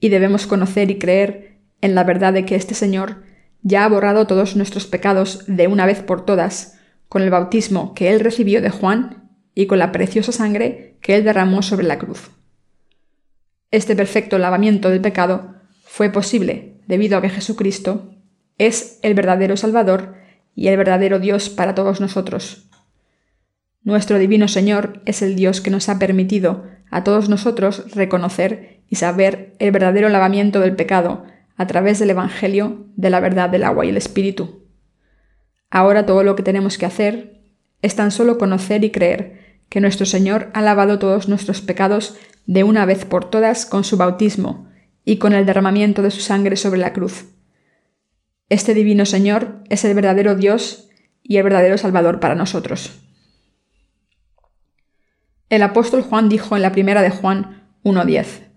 y 0.00 0.08
debemos 0.08 0.46
conocer 0.46 0.90
y 0.90 0.98
creer 0.98 1.58
en 1.80 1.94
la 1.94 2.04
verdad 2.04 2.32
de 2.32 2.44
que 2.44 2.54
este 2.54 2.74
Señor 2.74 3.22
ya 3.62 3.84
ha 3.84 3.88
borrado 3.88 4.26
todos 4.26 4.56
nuestros 4.56 4.86
pecados 4.86 5.44
de 5.46 5.66
una 5.66 5.86
vez 5.86 6.02
por 6.02 6.24
todas, 6.24 6.78
con 7.08 7.22
el 7.22 7.30
bautismo 7.30 7.94
que 7.94 8.10
él 8.10 8.20
recibió 8.20 8.60
de 8.60 8.70
Juan 8.70 9.30
y 9.54 9.66
con 9.66 9.78
la 9.78 9.92
preciosa 9.92 10.32
sangre 10.32 10.96
que 11.00 11.14
él 11.14 11.24
derramó 11.24 11.62
sobre 11.62 11.86
la 11.86 11.98
cruz. 11.98 12.30
Este 13.70 13.96
perfecto 13.96 14.38
lavamiento 14.38 14.90
del 14.90 15.00
pecado 15.00 15.54
fue 15.84 16.10
posible 16.10 16.80
debido 16.86 17.18
a 17.18 17.22
que 17.22 17.30
Jesucristo 17.30 18.14
es 18.58 18.98
el 19.02 19.14
verdadero 19.14 19.56
Salvador 19.56 20.14
y 20.54 20.68
el 20.68 20.76
verdadero 20.76 21.18
Dios 21.18 21.48
para 21.48 21.74
todos 21.74 22.00
nosotros. 22.00 22.68
Nuestro 23.82 24.18
Divino 24.18 24.48
Señor 24.48 25.02
es 25.04 25.22
el 25.22 25.36
Dios 25.36 25.60
que 25.60 25.70
nos 25.70 25.88
ha 25.88 25.98
permitido 25.98 26.64
a 26.90 27.04
todos 27.04 27.28
nosotros 27.28 27.94
reconocer 27.94 28.82
y 28.88 28.96
saber 28.96 29.54
el 29.58 29.70
verdadero 29.72 30.08
lavamiento 30.08 30.60
del 30.60 30.76
pecado 30.76 31.24
a 31.56 31.66
través 31.66 31.98
del 31.98 32.10
Evangelio 32.10 32.86
de 32.96 33.10
la 33.10 33.20
verdad 33.20 33.48
del 33.50 33.64
agua 33.64 33.84
y 33.84 33.88
el 33.88 33.96
Espíritu. 33.96 34.66
Ahora 35.70 36.06
todo 36.06 36.22
lo 36.22 36.36
que 36.36 36.42
tenemos 36.42 36.78
que 36.78 36.86
hacer 36.86 37.42
es 37.82 37.96
tan 37.96 38.10
solo 38.10 38.38
conocer 38.38 38.84
y 38.84 38.90
creer 38.90 39.60
que 39.68 39.80
nuestro 39.80 40.06
Señor 40.06 40.50
ha 40.54 40.62
lavado 40.62 40.98
todos 40.98 41.28
nuestros 41.28 41.60
pecados 41.60 42.16
de 42.46 42.62
una 42.64 42.86
vez 42.86 43.04
por 43.04 43.28
todas 43.28 43.66
con 43.66 43.84
su 43.84 43.96
bautismo 43.96 44.68
y 45.04 45.18
con 45.18 45.32
el 45.32 45.46
derramamiento 45.46 46.02
de 46.02 46.10
su 46.10 46.20
sangre 46.20 46.56
sobre 46.56 46.78
la 46.78 46.92
cruz. 46.92 47.26
Este 48.48 48.74
divino 48.74 49.06
Señor 49.06 49.64
es 49.68 49.84
el 49.84 49.94
verdadero 49.94 50.36
Dios 50.36 50.88
y 51.22 51.38
el 51.38 51.42
verdadero 51.42 51.78
Salvador 51.78 52.20
para 52.20 52.36
nosotros. 52.36 53.05
El 55.48 55.62
apóstol 55.62 56.02
Juan 56.02 56.28
dijo 56.28 56.56
en 56.56 56.62
la 56.62 56.72
primera 56.72 57.02
de 57.02 57.10
Juan 57.10 57.68
1.10, 57.84 58.48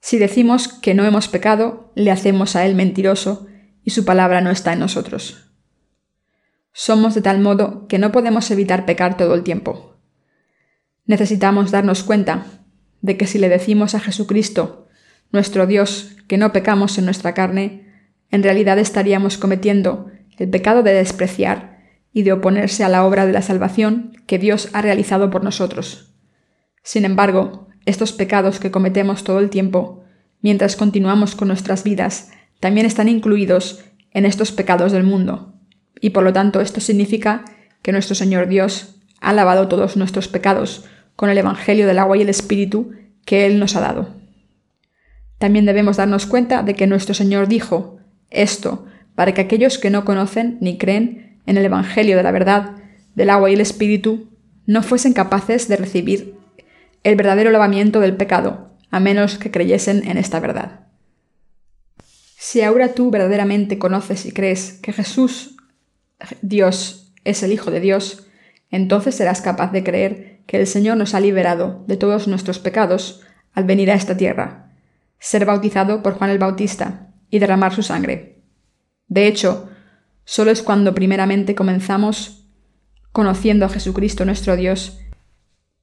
Si 0.00 0.18
decimos 0.18 0.68
que 0.68 0.94
no 0.94 1.04
hemos 1.04 1.26
pecado, 1.26 1.92
le 1.96 2.12
hacemos 2.12 2.54
a 2.54 2.64
él 2.64 2.76
mentiroso, 2.76 3.48
y 3.82 3.90
su 3.90 4.04
palabra 4.04 4.40
no 4.40 4.50
está 4.50 4.72
en 4.72 4.80
nosotros. 4.80 5.50
Somos 6.72 7.14
de 7.14 7.22
tal 7.22 7.40
modo 7.40 7.88
que 7.88 7.98
no 7.98 8.12
podemos 8.12 8.50
evitar 8.50 8.84
pecar 8.84 9.16
todo 9.16 9.34
el 9.34 9.42
tiempo. 9.42 9.96
Necesitamos 11.06 11.70
darnos 11.70 12.02
cuenta 12.02 12.46
de 13.00 13.16
que 13.16 13.26
si 13.26 13.38
le 13.38 13.48
decimos 13.48 13.94
a 13.94 14.00
Jesucristo, 14.00 14.88
nuestro 15.32 15.66
Dios, 15.66 16.16
que 16.28 16.36
no 16.36 16.52
pecamos 16.52 16.98
en 16.98 17.04
nuestra 17.04 17.34
carne, 17.34 17.86
en 18.30 18.42
realidad 18.42 18.78
estaríamos 18.78 19.38
cometiendo 19.38 20.10
el 20.38 20.50
pecado 20.50 20.82
de 20.82 20.92
despreciar 20.92 21.75
y 22.16 22.22
de 22.22 22.32
oponerse 22.32 22.82
a 22.82 22.88
la 22.88 23.04
obra 23.04 23.26
de 23.26 23.34
la 23.34 23.42
salvación 23.42 24.16
que 24.26 24.38
Dios 24.38 24.70
ha 24.72 24.80
realizado 24.80 25.28
por 25.28 25.44
nosotros. 25.44 26.14
Sin 26.82 27.04
embargo, 27.04 27.68
estos 27.84 28.14
pecados 28.14 28.58
que 28.58 28.70
cometemos 28.70 29.22
todo 29.22 29.38
el 29.38 29.50
tiempo, 29.50 30.02
mientras 30.40 30.76
continuamos 30.76 31.34
con 31.34 31.48
nuestras 31.48 31.84
vidas, 31.84 32.30
también 32.58 32.86
están 32.86 33.10
incluidos 33.10 33.84
en 34.12 34.24
estos 34.24 34.50
pecados 34.50 34.92
del 34.92 35.02
mundo, 35.02 35.60
y 36.00 36.08
por 36.08 36.24
lo 36.24 36.32
tanto 36.32 36.62
esto 36.62 36.80
significa 36.80 37.44
que 37.82 37.92
nuestro 37.92 38.14
Señor 38.14 38.48
Dios 38.48 38.96
ha 39.20 39.34
lavado 39.34 39.68
todos 39.68 39.98
nuestros 39.98 40.26
pecados 40.26 40.86
con 41.16 41.28
el 41.28 41.36
Evangelio 41.36 41.86
del 41.86 41.98
agua 41.98 42.16
y 42.16 42.22
el 42.22 42.30
Espíritu 42.30 42.92
que 43.26 43.44
Él 43.44 43.58
nos 43.60 43.76
ha 43.76 43.80
dado. 43.80 44.16
También 45.36 45.66
debemos 45.66 45.98
darnos 45.98 46.24
cuenta 46.24 46.62
de 46.62 46.72
que 46.72 46.86
nuestro 46.86 47.12
Señor 47.12 47.46
dijo 47.46 47.98
esto 48.30 48.86
para 49.14 49.34
que 49.34 49.42
aquellos 49.42 49.76
que 49.76 49.90
no 49.90 50.06
conocen 50.06 50.56
ni 50.62 50.78
creen 50.78 51.25
en 51.46 51.56
el 51.56 51.64
Evangelio 51.64 52.16
de 52.16 52.22
la 52.22 52.32
verdad, 52.32 52.76
del 53.14 53.30
agua 53.30 53.50
y 53.50 53.54
el 53.54 53.60
Espíritu, 53.60 54.28
no 54.66 54.82
fuesen 54.82 55.12
capaces 55.12 55.68
de 55.68 55.76
recibir 55.76 56.34
el 57.04 57.16
verdadero 57.16 57.50
lavamiento 57.50 58.00
del 58.00 58.16
pecado, 58.16 58.70
a 58.90 59.00
menos 59.00 59.38
que 59.38 59.50
creyesen 59.50 60.08
en 60.08 60.18
esta 60.18 60.40
verdad. 60.40 60.86
Si 62.36 62.62
ahora 62.62 62.94
tú 62.94 63.10
verdaderamente 63.10 63.78
conoces 63.78 64.26
y 64.26 64.32
crees 64.32 64.72
que 64.74 64.92
Jesús, 64.92 65.56
Dios, 66.42 67.12
es 67.24 67.42
el 67.42 67.52
Hijo 67.52 67.70
de 67.70 67.80
Dios, 67.80 68.26
entonces 68.70 69.14
serás 69.14 69.40
capaz 69.40 69.72
de 69.72 69.84
creer 69.84 70.40
que 70.46 70.58
el 70.58 70.66
Señor 70.66 70.96
nos 70.96 71.14
ha 71.14 71.20
liberado 71.20 71.84
de 71.86 71.96
todos 71.96 72.28
nuestros 72.28 72.58
pecados 72.58 73.22
al 73.52 73.64
venir 73.64 73.90
a 73.90 73.94
esta 73.94 74.16
tierra, 74.16 74.72
ser 75.18 75.44
bautizado 75.44 76.02
por 76.02 76.14
Juan 76.14 76.30
el 76.30 76.38
Bautista 76.38 77.08
y 77.30 77.38
derramar 77.38 77.74
su 77.74 77.82
sangre. 77.82 78.42
De 79.08 79.26
hecho, 79.26 79.68
Solo 80.28 80.50
es 80.50 80.60
cuando 80.60 80.92
primeramente 80.92 81.54
comenzamos 81.54 82.48
conociendo 83.12 83.64
a 83.64 83.68
Jesucristo 83.68 84.24
nuestro 84.24 84.56
Dios 84.56 84.98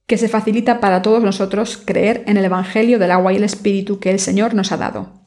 que 0.05 0.17
se 0.17 0.27
facilita 0.27 0.81
para 0.81 1.01
todos 1.01 1.23
nosotros 1.23 1.81
creer 1.83 2.25
en 2.27 2.35
el 2.35 2.43
Evangelio 2.43 2.99
del 2.99 3.11
agua 3.11 3.31
y 3.31 3.37
el 3.37 3.45
Espíritu 3.45 3.99
que 3.99 4.11
el 4.11 4.19
Señor 4.19 4.53
nos 4.53 4.73
ha 4.73 4.77
dado. 4.77 5.25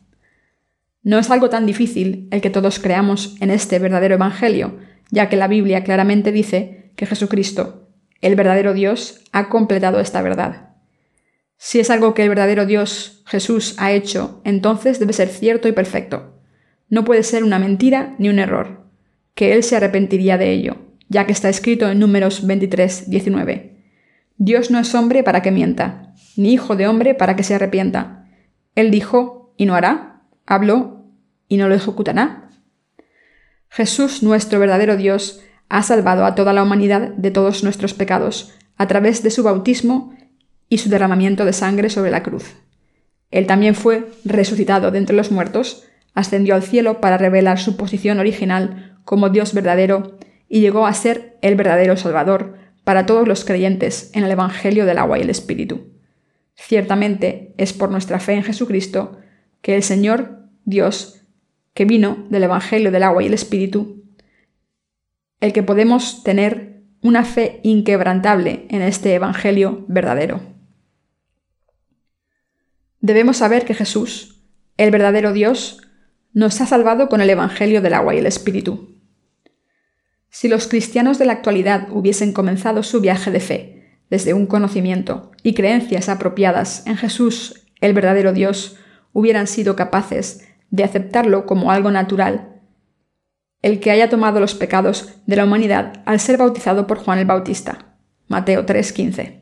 No 1.03 1.19
es 1.19 1.31
algo 1.31 1.49
tan 1.49 1.65
difícil 1.65 2.29
el 2.31 2.43
que 2.43 2.51
todos 2.51 2.79
creamos 2.79 3.37
en 3.41 3.51
este 3.51 3.79
verdadero 3.79 4.17
Evangelio, 4.17 4.77
ya 5.11 5.31
que 5.31 5.37
la 5.37 5.49
Biblia 5.49 5.83
claramente 5.83 6.31
dice 6.31 6.93
que 6.95 7.07
Jesucristo, 7.07 7.89
el 8.21 8.37
verdadero 8.37 8.75
Dios, 8.75 9.25
ha 9.33 9.49
completado 9.49 9.99
esta 9.99 10.21
verdad. 10.21 10.75
Si 11.57 11.81
es 11.81 11.89
algo 11.89 12.13
que 12.13 12.23
el 12.23 12.29
verdadero 12.29 12.67
Dios, 12.67 13.23
Jesús, 13.25 13.77
ha 13.79 13.93
hecho, 13.93 14.43
entonces 14.45 15.01
debe 15.01 15.15
ser 15.15 15.31
cierto 15.31 15.69
y 15.69 15.73
perfecto. 15.73 16.39
No 16.91 17.07
puede 17.07 17.23
ser 17.23 17.45
una 17.45 17.59
mentira 17.59 18.15
ni 18.19 18.29
un 18.29 18.39
error 18.39 18.86
que 19.37 19.53
él 19.53 19.63
se 19.63 19.77
arrepentiría 19.77 20.39
de 20.39 20.51
ello, 20.51 20.79
ya 21.09 21.27
que 21.27 21.33
está 21.33 21.51
escrito 21.51 21.89
en 21.89 22.01
Números 22.01 22.47
23, 22.47 23.11
19. 23.11 23.77
Dios 24.39 24.71
no 24.71 24.79
es 24.81 24.95
hombre 24.95 25.23
para 25.23 25.43
que 25.43 25.51
mienta, 25.51 26.15
ni 26.37 26.55
hijo 26.55 26.75
de 26.75 26.89
hombre 26.89 27.15
para 27.15 27.37
que 27.37 27.43
se 27.43 27.55
arrepienta. 27.55 28.27
Él 28.75 28.91
dijo, 28.91 29.55
y 29.59 29.67
no 29.67 29.75
hará, 29.75 30.23
habló, 30.47 31.05
y 31.49 31.59
no 31.59 31.69
lo 31.69 31.75
ejecutará. 31.75 32.49
Jesús, 33.69 34.23
nuestro 34.23 34.59
verdadero 34.59 34.97
Dios, 34.97 35.43
ha 35.69 35.83
salvado 35.83 36.25
a 36.25 36.35
toda 36.35 36.55
la 36.55 36.63
humanidad 36.63 37.11
de 37.11 37.31
todos 37.31 37.63
nuestros 37.63 37.93
pecados, 37.93 38.55
a 38.79 38.87
través 38.89 39.23
de 39.23 39.31
su 39.31 39.43
bautismo 39.43 40.15
y 40.71 40.79
su 40.79 40.89
derramamiento 40.89 41.45
de 41.45 41.53
sangre 41.53 41.91
sobre 41.91 42.11
la 42.11 42.23
cruz. 42.23 42.55
Él 43.31 43.47
también 43.47 43.75
fue 43.75 44.11
resucitado 44.25 44.91
de 44.91 44.99
entre 44.99 45.15
los 45.15 45.31
muertos, 45.31 45.85
ascendió 46.15 46.55
al 46.55 46.63
cielo 46.63 47.03
para 47.03 47.19
revelar 47.19 47.59
su 47.59 47.77
posición 47.77 48.19
original 48.19 48.96
como 49.07 49.31
Dios 49.31 49.55
verdadero 49.55 50.19
y 50.49 50.61
llegó 50.61 50.87
a 50.87 50.93
ser 50.93 51.39
el 51.41 51.55
verdadero 51.55 51.97
Salvador 51.97 52.59
para 52.85 53.07
todos 53.07 53.27
los 53.27 53.45
creyentes 53.45 54.11
en 54.13 54.25
el 54.25 54.31
Evangelio 54.31 54.85
del 54.85 54.99
agua 54.99 55.19
y 55.19 55.23
el 55.23 55.31
Espíritu. 55.31 55.93
Ciertamente 56.57 57.55
es 57.57 57.73
por 57.73 57.91
nuestra 57.91 58.21
fe 58.21 58.35
en 58.35 58.43
Jesucristo 58.43 59.19
que 59.63 59.77
el 59.77 59.83
Señor 59.83 60.41
Dios, 60.65 61.23
que 61.73 61.85
vino 61.85 62.27
del 62.31 62.43
Evangelio 62.43 62.91
del 62.91 63.05
agua 63.05 63.23
y 63.23 63.27
el 63.27 63.35
Espíritu, 63.35 64.05
el 65.41 65.53
que 65.53 65.63
podemos 65.63 66.23
tener 66.25 66.83
una 67.01 67.25
fe 67.25 67.61
inquebrantable 67.63 68.67
en 68.71 68.83
este 68.83 69.15
Evangelio 69.15 69.85
verdadero. 69.87 70.41
Debemos 73.01 73.37
saber 73.37 73.65
que 73.65 73.75
Jesús, 73.75 74.43
el 74.79 74.91
verdadero 74.91 75.33
Dios, 75.33 75.83
nos 76.33 76.61
ha 76.61 76.67
salvado 76.67 77.09
con 77.09 77.21
el 77.21 77.31
Evangelio 77.31 77.81
del 77.83 77.95
agua 77.95 78.15
y 78.15 78.19
el 78.19 78.27
Espíritu. 78.27 78.96
Si 80.39 80.49
los 80.49 80.69
cristianos 80.69 81.19
de 81.19 81.25
la 81.25 81.33
actualidad 81.33 81.89
hubiesen 81.91 82.35
comenzado 82.35 82.83
su 82.83 83.01
viaje 83.01 83.31
de 83.31 83.41
fe 83.41 83.89
desde 84.11 84.35
un 84.35 84.45
conocimiento 84.45 85.33
y 85.43 85.55
creencias 85.55 86.11
apropiadas 86.11 86.87
en 86.87 86.99
Jesús, 86.99 87.67
el 87.81 87.95
verdadero 87.95 88.35
Dios, 88.35 88.77
hubieran 89.15 89.47
sido 89.47 89.77
capaces 89.77 90.47
de 90.69 90.85
aceptarlo 90.85 91.47
como 91.47 91.71
algo 91.71 91.91
natural, 91.91 92.61
el 93.63 93.81
que 93.81 93.91
haya 93.91 94.11
tomado 94.11 94.39
los 94.39 94.55
pecados 94.55 95.15
de 95.25 95.37
la 95.37 95.45
humanidad 95.45 96.03
al 96.05 96.21
ser 96.21 96.37
bautizado 96.37 96.87
por 96.87 96.99
Juan 96.99 97.19
el 97.19 97.25
Bautista. 97.25 97.97
Mateo 98.29 98.67
3:15. 98.67 99.41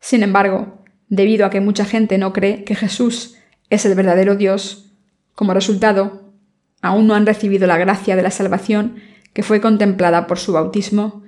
Sin 0.00 0.22
embargo, 0.22 0.86
debido 1.06 1.44
a 1.44 1.50
que 1.50 1.60
mucha 1.60 1.84
gente 1.84 2.16
no 2.16 2.32
cree 2.32 2.64
que 2.64 2.74
Jesús 2.74 3.36
es 3.68 3.84
el 3.84 3.94
verdadero 3.94 4.36
Dios, 4.36 4.90
como 5.34 5.52
resultado, 5.52 6.32
aún 6.80 7.06
no 7.08 7.14
han 7.14 7.26
recibido 7.26 7.66
la 7.66 7.76
gracia 7.76 8.16
de 8.16 8.22
la 8.22 8.30
salvación 8.30 9.12
que 9.34 9.42
fue 9.42 9.60
contemplada 9.60 10.26
por 10.26 10.38
su 10.38 10.52
bautismo 10.52 11.22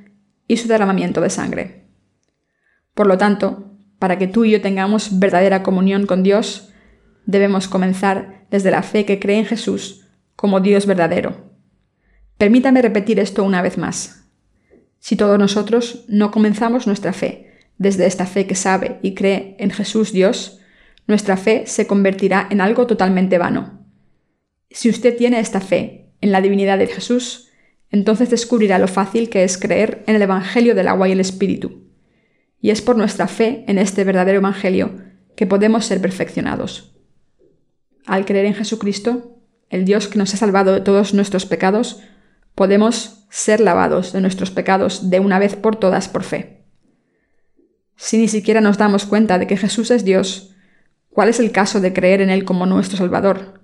y 0.49 0.57
su 0.57 0.69
derramamiento 0.69 1.21
de 1.21 1.29
sangre. 1.29 1.85
Por 2.95 3.07
lo 3.07 3.19
tanto, 3.19 3.73
para 3.99 4.17
que 4.17 4.27
tú 4.29 4.45
y 4.47 4.53
yo 4.53 4.63
tengamos 4.63 5.19
verdadera 5.19 5.63
comunión 5.63 6.07
con 6.07 6.23
Dios, 6.23 6.73
debemos 7.27 7.69
comenzar 7.69 8.47
desde 8.51 8.71
la 8.71 8.83
fe 8.83 9.05
que 9.05 9.19
cree 9.19 9.39
en 9.39 9.45
Jesús 9.45 10.07
como 10.37 10.61
Dios 10.61 10.87
verdadero. 10.87 11.51
Permítame 12.39 12.81
repetir 12.81 13.19
esto 13.19 13.43
una 13.43 13.61
vez 13.61 13.77
más. 13.77 14.29
Si 14.99 15.17
todos 15.17 15.39
nosotros 15.39 16.05
no 16.09 16.31
comenzamos 16.31 16.87
nuestra 16.87 17.13
fe 17.13 17.51
desde 17.79 18.07
esta 18.07 18.27
fe 18.27 18.47
que 18.47 18.55
sabe 18.55 18.99
y 19.03 19.15
cree 19.15 19.57
en 19.59 19.71
Jesús 19.71 20.13
Dios, 20.13 20.61
nuestra 21.07 21.37
fe 21.37 21.65
se 21.67 21.87
convertirá 21.87 22.47
en 22.51 22.61
algo 22.61 22.87
totalmente 22.87 23.39
vano. 23.39 23.87
Si 24.71 24.89
usted 24.91 25.17
tiene 25.17 25.41
esta 25.41 25.61
fe 25.61 26.13
en 26.21 26.33
la 26.33 26.41
divinidad 26.41 26.79
de 26.79 26.87
Jesús, 26.87 27.46
entonces 27.97 28.31
descubrirá 28.31 28.79
lo 28.79 28.89
fácil 28.89 29.31
que 29.31 29.43
es 29.43 29.59
creer 29.59 30.05
en 30.07 30.17
el 30.17 30.23
Evangelio 30.23 30.75
del 30.75 30.89
agua 30.89 31.09
y 31.09 31.13
el 31.13 31.21
Espíritu. 31.21 31.87
Y 32.61 32.71
es 32.71 32.83
por 32.83 32.97
nuestra 32.97 33.27
fe 33.27 33.65
en 33.69 33.79
este 33.79 34.05
verdadero 34.05 34.39
Evangelio 34.39 34.97
que 35.35 35.47
podemos 35.47 35.87
ser 35.87 36.01
perfeccionados. 36.01 36.95
Al 38.05 38.25
creer 38.25 38.47
en 38.47 38.55
Jesucristo, 38.55 39.39
el 39.71 39.85
Dios 39.85 40.09
que 40.09 40.19
nos 40.19 40.33
ha 40.35 40.37
salvado 40.37 40.75
de 40.75 40.81
todos 40.81 41.15
nuestros 41.15 41.47
pecados, 41.47 42.01
podemos 42.55 43.27
ser 43.31 43.61
lavados 43.61 44.13
de 44.13 44.21
nuestros 44.21 44.51
pecados 44.51 45.11
de 45.11 45.21
una 45.21 45.39
vez 45.39 45.57
por 45.57 45.77
todas 45.77 46.09
por 46.09 46.23
fe. 46.23 46.65
Si 47.97 48.19
ni 48.19 48.29
siquiera 48.29 48.61
nos 48.61 48.79
damos 48.79 49.07
cuenta 49.07 49.39
de 49.39 49.47
que 49.47 49.57
Jesús 49.57 49.91
es 49.91 50.05
Dios, 50.05 50.55
¿cuál 51.09 51.31
es 51.31 51.41
el 51.41 51.51
caso 51.51 51.81
de 51.81 51.93
creer 51.93 52.21
en 52.21 52.31
Él 52.31 52.45
como 52.45 52.67
nuestro 52.67 52.99
Salvador? 52.99 53.63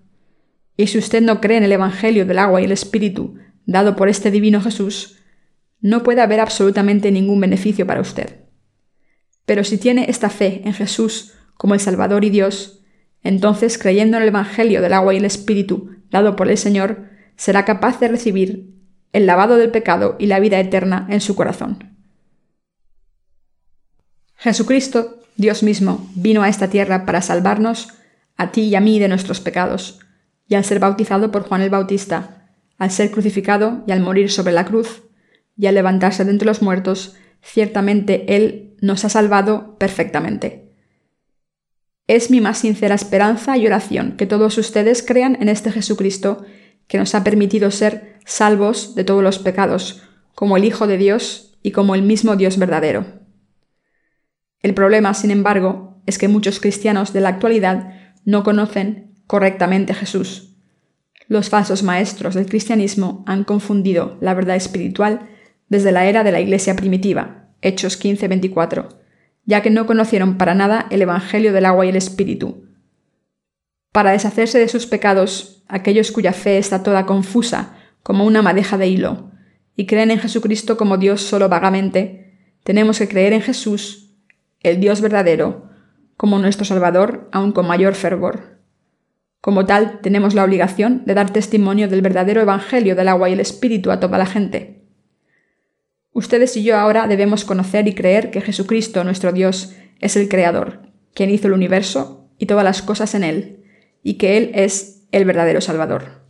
Y 0.76 0.86
si 0.86 0.98
usted 0.98 1.22
no 1.22 1.40
cree 1.40 1.58
en 1.58 1.64
el 1.64 1.72
Evangelio 1.72 2.24
del 2.24 2.38
agua 2.38 2.60
y 2.60 2.64
el 2.64 2.72
Espíritu, 2.72 3.36
dado 3.66 3.96
por 3.96 4.08
este 4.08 4.30
divino 4.30 4.60
Jesús, 4.60 5.18
no 5.80 6.02
puede 6.02 6.20
haber 6.20 6.40
absolutamente 6.40 7.10
ningún 7.10 7.40
beneficio 7.40 7.86
para 7.86 8.00
usted. 8.00 8.42
Pero 9.44 9.64
si 9.64 9.78
tiene 9.78 10.06
esta 10.08 10.30
fe 10.30 10.62
en 10.64 10.72
Jesús 10.72 11.32
como 11.56 11.74
el 11.74 11.80
Salvador 11.80 12.24
y 12.24 12.30
Dios, 12.30 12.84
entonces 13.22 13.78
creyendo 13.78 14.16
en 14.16 14.22
el 14.22 14.28
Evangelio 14.28 14.80
del 14.80 14.92
agua 14.92 15.14
y 15.14 15.18
el 15.18 15.24
Espíritu 15.24 15.90
dado 16.10 16.36
por 16.36 16.48
el 16.48 16.58
Señor, 16.58 17.08
será 17.36 17.64
capaz 17.64 17.98
de 17.98 18.08
recibir 18.08 18.72
el 19.12 19.26
lavado 19.26 19.56
del 19.56 19.70
pecado 19.70 20.16
y 20.18 20.26
la 20.26 20.40
vida 20.40 20.58
eterna 20.60 21.06
en 21.10 21.20
su 21.20 21.34
corazón. 21.34 21.96
Jesucristo, 24.36 25.20
Dios 25.36 25.62
mismo, 25.62 26.10
vino 26.14 26.42
a 26.42 26.48
esta 26.48 26.68
tierra 26.68 27.06
para 27.06 27.22
salvarnos 27.22 27.88
a 28.36 28.50
ti 28.52 28.62
y 28.62 28.74
a 28.74 28.80
mí 28.80 28.98
de 28.98 29.08
nuestros 29.08 29.40
pecados, 29.40 30.00
y 30.48 30.54
al 30.54 30.64
ser 30.64 30.80
bautizado 30.80 31.30
por 31.30 31.42
Juan 31.42 31.62
el 31.62 31.70
Bautista, 31.70 32.41
al 32.78 32.90
ser 32.90 33.10
crucificado 33.10 33.84
y 33.86 33.92
al 33.92 34.00
morir 34.00 34.30
sobre 34.30 34.52
la 34.52 34.64
cruz, 34.64 35.02
y 35.56 35.66
al 35.66 35.74
levantarse 35.74 36.24
de 36.24 36.30
entre 36.30 36.46
los 36.46 36.62
muertos, 36.62 37.16
ciertamente 37.42 38.36
Él 38.36 38.74
nos 38.80 39.04
ha 39.04 39.08
salvado 39.08 39.76
perfectamente. 39.78 40.72
Es 42.06 42.30
mi 42.30 42.40
más 42.40 42.58
sincera 42.58 42.94
esperanza 42.94 43.56
y 43.56 43.66
oración 43.66 44.16
que 44.16 44.26
todos 44.26 44.58
ustedes 44.58 45.04
crean 45.06 45.38
en 45.40 45.48
este 45.48 45.70
Jesucristo 45.70 46.44
que 46.88 46.98
nos 46.98 47.14
ha 47.14 47.24
permitido 47.24 47.70
ser 47.70 48.18
salvos 48.24 48.94
de 48.94 49.04
todos 49.04 49.22
los 49.22 49.38
pecados, 49.38 50.02
como 50.34 50.56
el 50.56 50.64
Hijo 50.64 50.86
de 50.86 50.98
Dios 50.98 51.58
y 51.62 51.70
como 51.70 51.94
el 51.94 52.02
mismo 52.02 52.36
Dios 52.36 52.58
verdadero. 52.58 53.06
El 54.60 54.74
problema, 54.74 55.14
sin 55.14 55.30
embargo, 55.30 56.02
es 56.06 56.18
que 56.18 56.28
muchos 56.28 56.60
cristianos 56.60 57.12
de 57.12 57.20
la 57.20 57.28
actualidad 57.30 57.94
no 58.24 58.42
conocen 58.42 59.14
correctamente 59.26 59.92
a 59.92 59.96
Jesús. 59.96 60.51
Los 61.32 61.48
falsos 61.48 61.82
maestros 61.82 62.34
del 62.34 62.44
cristianismo 62.44 63.24
han 63.26 63.44
confundido 63.44 64.18
la 64.20 64.34
verdad 64.34 64.54
espiritual 64.54 65.30
desde 65.70 65.90
la 65.90 66.04
era 66.04 66.24
de 66.24 66.30
la 66.30 66.42
Iglesia 66.42 66.76
primitiva, 66.76 67.48
Hechos 67.62 67.98
15:24, 67.98 68.98
ya 69.46 69.62
que 69.62 69.70
no 69.70 69.86
conocieron 69.86 70.36
para 70.36 70.54
nada 70.54 70.86
el 70.90 71.00
Evangelio 71.00 71.54
del 71.54 71.64
agua 71.64 71.86
y 71.86 71.88
el 71.88 71.96
Espíritu. 71.96 72.66
Para 73.92 74.10
deshacerse 74.10 74.58
de 74.58 74.68
sus 74.68 74.84
pecados, 74.84 75.64
aquellos 75.68 76.12
cuya 76.12 76.34
fe 76.34 76.58
está 76.58 76.82
toda 76.82 77.06
confusa 77.06 77.78
como 78.02 78.26
una 78.26 78.42
madeja 78.42 78.76
de 78.76 78.88
hilo, 78.88 79.30
y 79.74 79.86
creen 79.86 80.10
en 80.10 80.18
Jesucristo 80.18 80.76
como 80.76 80.98
Dios 80.98 81.22
solo 81.22 81.48
vagamente, 81.48 82.36
tenemos 82.62 82.98
que 82.98 83.08
creer 83.08 83.32
en 83.32 83.40
Jesús, 83.40 84.18
el 84.60 84.80
Dios 84.80 85.00
verdadero, 85.00 85.70
como 86.18 86.38
nuestro 86.38 86.66
Salvador, 86.66 87.30
aun 87.32 87.52
con 87.52 87.66
mayor 87.66 87.94
fervor. 87.94 88.60
Como 89.42 89.66
tal, 89.66 89.98
tenemos 90.02 90.34
la 90.34 90.44
obligación 90.44 91.02
de 91.04 91.14
dar 91.14 91.32
testimonio 91.32 91.88
del 91.88 92.00
verdadero 92.00 92.40
Evangelio 92.40 92.94
del 92.94 93.08
agua 93.08 93.28
y 93.28 93.32
el 93.32 93.40
Espíritu 93.40 93.90
a 93.90 93.98
toda 93.98 94.16
la 94.16 94.24
gente. 94.24 94.84
Ustedes 96.12 96.56
y 96.56 96.62
yo 96.62 96.76
ahora 96.78 97.08
debemos 97.08 97.44
conocer 97.44 97.88
y 97.88 97.94
creer 97.96 98.30
que 98.30 98.40
Jesucristo, 98.40 99.02
nuestro 99.02 99.32
Dios, 99.32 99.74
es 99.98 100.14
el 100.14 100.28
Creador, 100.28 100.82
quien 101.12 101.28
hizo 101.28 101.48
el 101.48 101.54
universo 101.54 102.30
y 102.38 102.46
todas 102.46 102.62
las 102.62 102.82
cosas 102.82 103.16
en 103.16 103.24
él, 103.24 103.64
y 104.04 104.14
que 104.14 104.36
Él 104.36 104.52
es 104.54 105.08
el 105.10 105.24
verdadero 105.24 105.60
Salvador. 105.60 106.22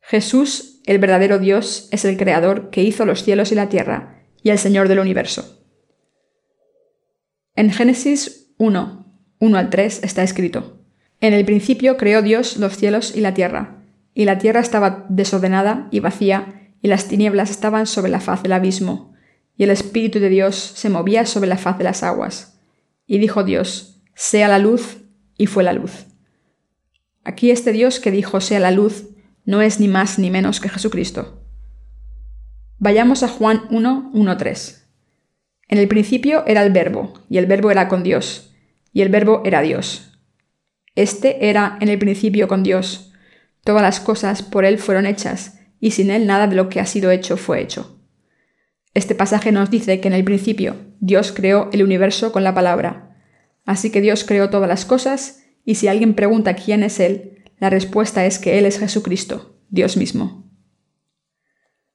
Jesús, 0.00 0.82
el 0.86 0.98
verdadero 0.98 1.40
Dios, 1.40 1.88
es 1.90 2.04
el 2.04 2.16
Creador 2.16 2.70
que 2.70 2.84
hizo 2.84 3.04
los 3.06 3.24
cielos 3.24 3.50
y 3.50 3.56
la 3.56 3.68
tierra, 3.68 4.22
y 4.40 4.50
el 4.50 4.58
Señor 4.58 4.86
del 4.86 5.00
universo. 5.00 5.64
En 7.56 7.70
Génesis 7.70 8.54
1, 8.58 9.12
1 9.40 9.58
al 9.58 9.68
3 9.68 10.04
está 10.04 10.22
escrito, 10.22 10.81
En 11.22 11.34
el 11.34 11.44
principio 11.44 11.96
creó 11.96 12.20
Dios 12.20 12.56
los 12.56 12.76
cielos 12.76 13.14
y 13.14 13.20
la 13.20 13.32
tierra, 13.32 13.84
y 14.12 14.24
la 14.24 14.38
tierra 14.38 14.58
estaba 14.58 15.06
desordenada 15.08 15.86
y 15.92 16.00
vacía, 16.00 16.72
y 16.82 16.88
las 16.88 17.06
tinieblas 17.06 17.48
estaban 17.48 17.86
sobre 17.86 18.10
la 18.10 18.18
faz 18.18 18.42
del 18.42 18.50
abismo, 18.50 19.14
y 19.56 19.62
el 19.62 19.70
Espíritu 19.70 20.18
de 20.18 20.28
Dios 20.28 20.56
se 20.56 20.90
movía 20.90 21.24
sobre 21.24 21.48
la 21.48 21.58
faz 21.58 21.78
de 21.78 21.84
las 21.84 22.02
aguas. 22.02 22.60
Y 23.06 23.18
dijo 23.18 23.44
Dios, 23.44 24.02
Sea 24.14 24.48
la 24.48 24.58
luz, 24.58 25.04
y 25.38 25.46
fue 25.46 25.62
la 25.62 25.72
luz. 25.72 26.06
Aquí 27.22 27.52
este 27.52 27.70
Dios 27.70 28.00
que 28.00 28.10
dijo 28.10 28.40
sea 28.40 28.58
la 28.58 28.72
luz 28.72 29.10
no 29.44 29.62
es 29.62 29.78
ni 29.78 29.86
más 29.86 30.18
ni 30.18 30.28
menos 30.28 30.58
que 30.58 30.68
Jesucristo. 30.68 31.40
Vayamos 32.78 33.22
a 33.22 33.28
Juan 33.28 33.62
1, 33.70 34.10
1, 34.12 34.36
3. 34.36 34.88
En 35.68 35.78
el 35.78 35.86
principio 35.86 36.44
era 36.48 36.64
el 36.64 36.72
verbo, 36.72 37.14
y 37.30 37.38
el 37.38 37.46
verbo 37.46 37.70
era 37.70 37.86
con 37.86 38.02
Dios, 38.02 38.52
y 38.92 39.02
el 39.02 39.08
verbo 39.08 39.42
era 39.44 39.60
Dios. 39.62 40.11
Este 40.94 41.48
era 41.48 41.78
en 41.80 41.88
el 41.88 41.98
principio 41.98 42.48
con 42.48 42.62
Dios. 42.62 43.12
Todas 43.64 43.82
las 43.82 44.00
cosas 44.00 44.42
por 44.42 44.64
Él 44.64 44.78
fueron 44.78 45.06
hechas, 45.06 45.60
y 45.80 45.92
sin 45.92 46.10
Él 46.10 46.26
nada 46.26 46.46
de 46.46 46.56
lo 46.56 46.68
que 46.68 46.80
ha 46.80 46.86
sido 46.86 47.10
hecho 47.10 47.36
fue 47.36 47.60
hecho. 47.60 47.98
Este 48.94 49.14
pasaje 49.14 49.52
nos 49.52 49.70
dice 49.70 50.00
que 50.00 50.08
en 50.08 50.14
el 50.14 50.24
principio 50.24 50.76
Dios 51.00 51.32
creó 51.32 51.70
el 51.72 51.82
universo 51.82 52.30
con 52.30 52.44
la 52.44 52.54
palabra. 52.54 53.16
Así 53.64 53.90
que 53.90 54.00
Dios 54.00 54.24
creó 54.24 54.50
todas 54.50 54.68
las 54.68 54.84
cosas, 54.84 55.44
y 55.64 55.76
si 55.76 55.88
alguien 55.88 56.14
pregunta 56.14 56.54
quién 56.54 56.82
es 56.82 57.00
Él, 57.00 57.44
la 57.58 57.70
respuesta 57.70 58.26
es 58.26 58.38
que 58.38 58.58
Él 58.58 58.66
es 58.66 58.78
Jesucristo, 58.78 59.56
Dios 59.70 59.96
mismo. 59.96 60.50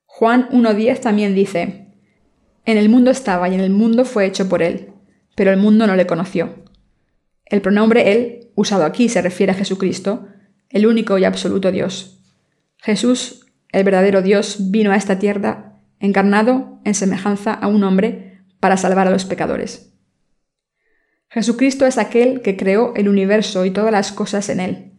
Juan 0.06 0.50
1.10 0.50 1.02
también 1.02 1.36
dice, 1.36 1.94
En 2.66 2.78
el 2.78 2.90
mundo 2.90 3.12
estaba 3.12 3.48
y 3.50 3.54
en 3.54 3.60
el 3.60 3.70
mundo 3.70 4.06
fue 4.06 4.26
hecho 4.26 4.50
por 4.50 4.64
Él, 4.64 4.94
pero 5.36 5.52
el 5.52 5.58
mundo 5.58 5.86
no 5.86 5.96
le 5.96 6.08
conoció. 6.08 6.64
El 7.46 7.62
pronombre 7.62 8.12
Él, 8.12 8.47
usado 8.58 8.86
aquí, 8.86 9.08
se 9.08 9.22
refiere 9.22 9.52
a 9.52 9.56
Jesucristo, 9.56 10.28
el 10.70 10.88
único 10.88 11.18
y 11.20 11.26
absoluto 11.26 11.72
Dios. 11.72 12.24
Jesús, 12.80 13.46
el 13.72 13.84
verdadero 13.84 14.24
Dios, 14.24 14.72
vino 14.72 14.92
a 14.92 14.96
esta 14.96 15.20
tierra 15.20 15.80
encarnado 16.00 16.80
en 16.84 16.96
semejanza 16.96 17.54
a 17.54 17.68
un 17.68 17.84
hombre 17.84 18.42
para 18.60 18.76
salvar 18.76 19.08
a 19.08 19.12
los 19.12 19.26
pecadores. 19.26 19.94
Jesucristo 21.30 21.86
es 21.86 22.00
aquel 22.00 22.42
que 22.42 22.58
creó 22.58 22.94
el 22.96 23.08
universo 23.10 23.64
y 23.64 23.72
todas 23.72 23.92
las 23.92 24.12
cosas 24.12 24.50
en 24.50 24.60
él. 24.60 24.92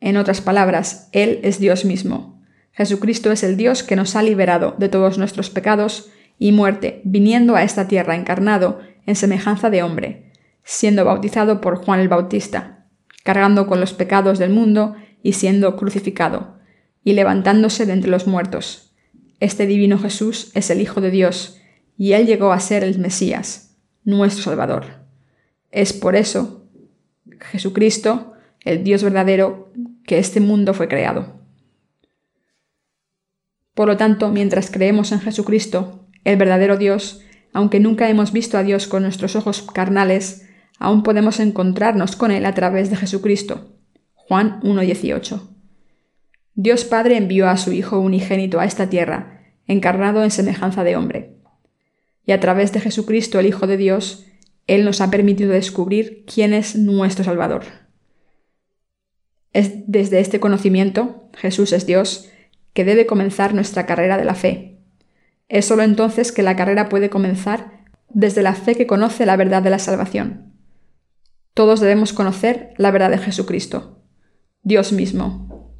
En 0.00 0.16
otras 0.16 0.40
palabras, 0.40 1.08
Él 1.12 1.40
es 1.44 1.60
Dios 1.60 1.84
mismo. 1.84 2.42
Jesucristo 2.72 3.30
es 3.30 3.44
el 3.44 3.56
Dios 3.56 3.82
que 3.82 3.96
nos 3.96 4.16
ha 4.16 4.22
liberado 4.22 4.74
de 4.78 4.88
todos 4.88 5.16
nuestros 5.16 5.48
pecados 5.48 6.10
y 6.38 6.50
muerte, 6.50 7.02
viniendo 7.04 7.54
a 7.54 7.62
esta 7.62 7.86
tierra 7.86 8.16
encarnado 8.16 8.80
en 9.06 9.14
semejanza 9.14 9.70
de 9.70 9.82
hombre, 9.82 10.32
siendo 10.64 11.04
bautizado 11.04 11.60
por 11.60 11.76
Juan 11.76 12.00
el 12.00 12.08
Bautista, 12.08 12.75
cargando 13.26 13.66
con 13.66 13.80
los 13.80 13.92
pecados 13.92 14.38
del 14.38 14.50
mundo 14.50 14.94
y 15.20 15.32
siendo 15.32 15.76
crucificado, 15.76 16.58
y 17.02 17.14
levantándose 17.14 17.84
de 17.84 17.92
entre 17.92 18.08
los 18.08 18.28
muertos. 18.28 18.94
Este 19.40 19.66
divino 19.66 19.98
Jesús 19.98 20.52
es 20.54 20.70
el 20.70 20.80
Hijo 20.80 21.00
de 21.00 21.10
Dios, 21.10 21.60
y 21.98 22.12
Él 22.12 22.26
llegó 22.26 22.52
a 22.52 22.60
ser 22.60 22.84
el 22.84 23.00
Mesías, 23.00 23.76
nuestro 24.04 24.44
Salvador. 24.44 24.84
Es 25.72 25.92
por 25.92 26.14
eso, 26.14 26.68
Jesucristo, 27.40 28.34
el 28.60 28.84
Dios 28.84 29.02
verdadero, 29.02 29.72
que 30.04 30.18
este 30.18 30.38
mundo 30.38 30.72
fue 30.72 30.86
creado. 30.86 31.40
Por 33.74 33.88
lo 33.88 33.96
tanto, 33.96 34.30
mientras 34.30 34.70
creemos 34.70 35.10
en 35.10 35.18
Jesucristo, 35.18 36.06
el 36.22 36.36
verdadero 36.36 36.76
Dios, 36.76 37.22
aunque 37.52 37.80
nunca 37.80 38.08
hemos 38.08 38.32
visto 38.32 38.56
a 38.56 38.62
Dios 38.62 38.86
con 38.86 39.02
nuestros 39.02 39.34
ojos 39.34 39.62
carnales, 39.62 40.45
aún 40.78 41.02
podemos 41.02 41.40
encontrarnos 41.40 42.16
con 42.16 42.30
Él 42.30 42.46
a 42.46 42.54
través 42.54 42.90
de 42.90 42.96
Jesucristo. 42.96 43.76
Juan 44.14 44.60
1.18. 44.62 45.40
Dios 46.54 46.84
Padre 46.84 47.16
envió 47.16 47.48
a 47.48 47.56
su 47.56 47.72
Hijo 47.72 48.00
unigénito 48.00 48.60
a 48.60 48.64
esta 48.64 48.88
tierra, 48.88 49.42
encarnado 49.66 50.24
en 50.24 50.30
semejanza 50.30 50.84
de 50.84 50.96
hombre. 50.96 51.36
Y 52.24 52.32
a 52.32 52.40
través 52.40 52.72
de 52.72 52.80
Jesucristo, 52.80 53.38
el 53.38 53.46
Hijo 53.46 53.66
de 53.66 53.76
Dios, 53.76 54.26
él 54.66 54.84
nos 54.84 55.00
ha 55.00 55.10
permitido 55.10 55.52
descubrir 55.52 56.24
quién 56.26 56.52
es 56.52 56.76
nuestro 56.76 57.24
Salvador. 57.24 57.64
Es 59.52 59.72
desde 59.86 60.20
este 60.20 60.40
conocimiento, 60.40 61.30
Jesús 61.34 61.72
es 61.72 61.86
Dios, 61.86 62.30
que 62.72 62.84
debe 62.84 63.06
comenzar 63.06 63.54
nuestra 63.54 63.86
carrera 63.86 64.18
de 64.18 64.24
la 64.24 64.34
fe. 64.34 64.78
Es 65.48 65.66
sólo 65.66 65.82
entonces 65.82 66.32
que 66.32 66.42
la 66.42 66.56
carrera 66.56 66.88
puede 66.88 67.10
comenzar 67.10 67.84
desde 68.08 68.42
la 68.42 68.54
fe 68.54 68.74
que 68.74 68.86
conoce 68.86 69.24
la 69.24 69.36
verdad 69.36 69.62
de 69.62 69.70
la 69.70 69.78
salvación. 69.78 70.45
Todos 71.56 71.80
debemos 71.80 72.12
conocer 72.12 72.74
la 72.76 72.90
verdad 72.90 73.08
de 73.08 73.16
Jesucristo, 73.16 74.02
Dios 74.62 74.92
mismo, 74.92 75.74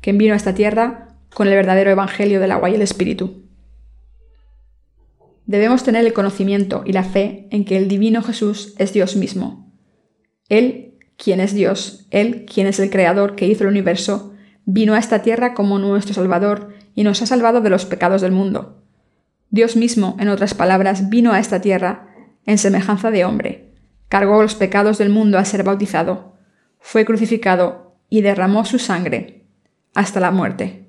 quien 0.00 0.16
vino 0.16 0.32
a 0.32 0.36
esta 0.36 0.54
tierra 0.54 1.16
con 1.34 1.48
el 1.48 1.54
verdadero 1.54 1.90
Evangelio 1.90 2.38
del 2.38 2.52
agua 2.52 2.70
y 2.70 2.76
el 2.76 2.82
Espíritu. 2.82 3.42
Debemos 5.44 5.82
tener 5.82 6.06
el 6.06 6.12
conocimiento 6.12 6.84
y 6.86 6.92
la 6.92 7.02
fe 7.02 7.48
en 7.50 7.64
que 7.64 7.76
el 7.76 7.88
divino 7.88 8.22
Jesús 8.22 8.76
es 8.78 8.92
Dios 8.92 9.16
mismo. 9.16 9.74
Él, 10.48 10.94
quien 11.16 11.40
es 11.40 11.52
Dios, 11.52 12.06
Él, 12.12 12.44
quien 12.44 12.68
es 12.68 12.78
el 12.78 12.88
Creador 12.88 13.34
que 13.34 13.48
hizo 13.48 13.64
el 13.64 13.70
universo, 13.70 14.34
vino 14.66 14.94
a 14.94 15.00
esta 15.00 15.22
tierra 15.22 15.52
como 15.52 15.80
nuestro 15.80 16.14
Salvador 16.14 16.74
y 16.94 17.02
nos 17.02 17.22
ha 17.22 17.26
salvado 17.26 17.60
de 17.60 17.70
los 17.70 17.86
pecados 17.86 18.22
del 18.22 18.30
mundo. 18.30 18.84
Dios 19.50 19.74
mismo, 19.74 20.16
en 20.20 20.28
otras 20.28 20.54
palabras, 20.54 21.10
vino 21.10 21.32
a 21.32 21.40
esta 21.40 21.60
tierra 21.60 22.06
en 22.46 22.56
semejanza 22.56 23.10
de 23.10 23.24
hombre, 23.24 23.67
cargó 24.08 24.42
los 24.42 24.54
pecados 24.54 24.98
del 24.98 25.10
mundo 25.10 25.38
al 25.38 25.46
ser 25.46 25.62
bautizado, 25.62 26.36
fue 26.80 27.04
crucificado 27.04 27.96
y 28.08 28.22
derramó 28.22 28.64
su 28.64 28.78
sangre 28.78 29.46
hasta 29.94 30.20
la 30.20 30.30
muerte. 30.30 30.86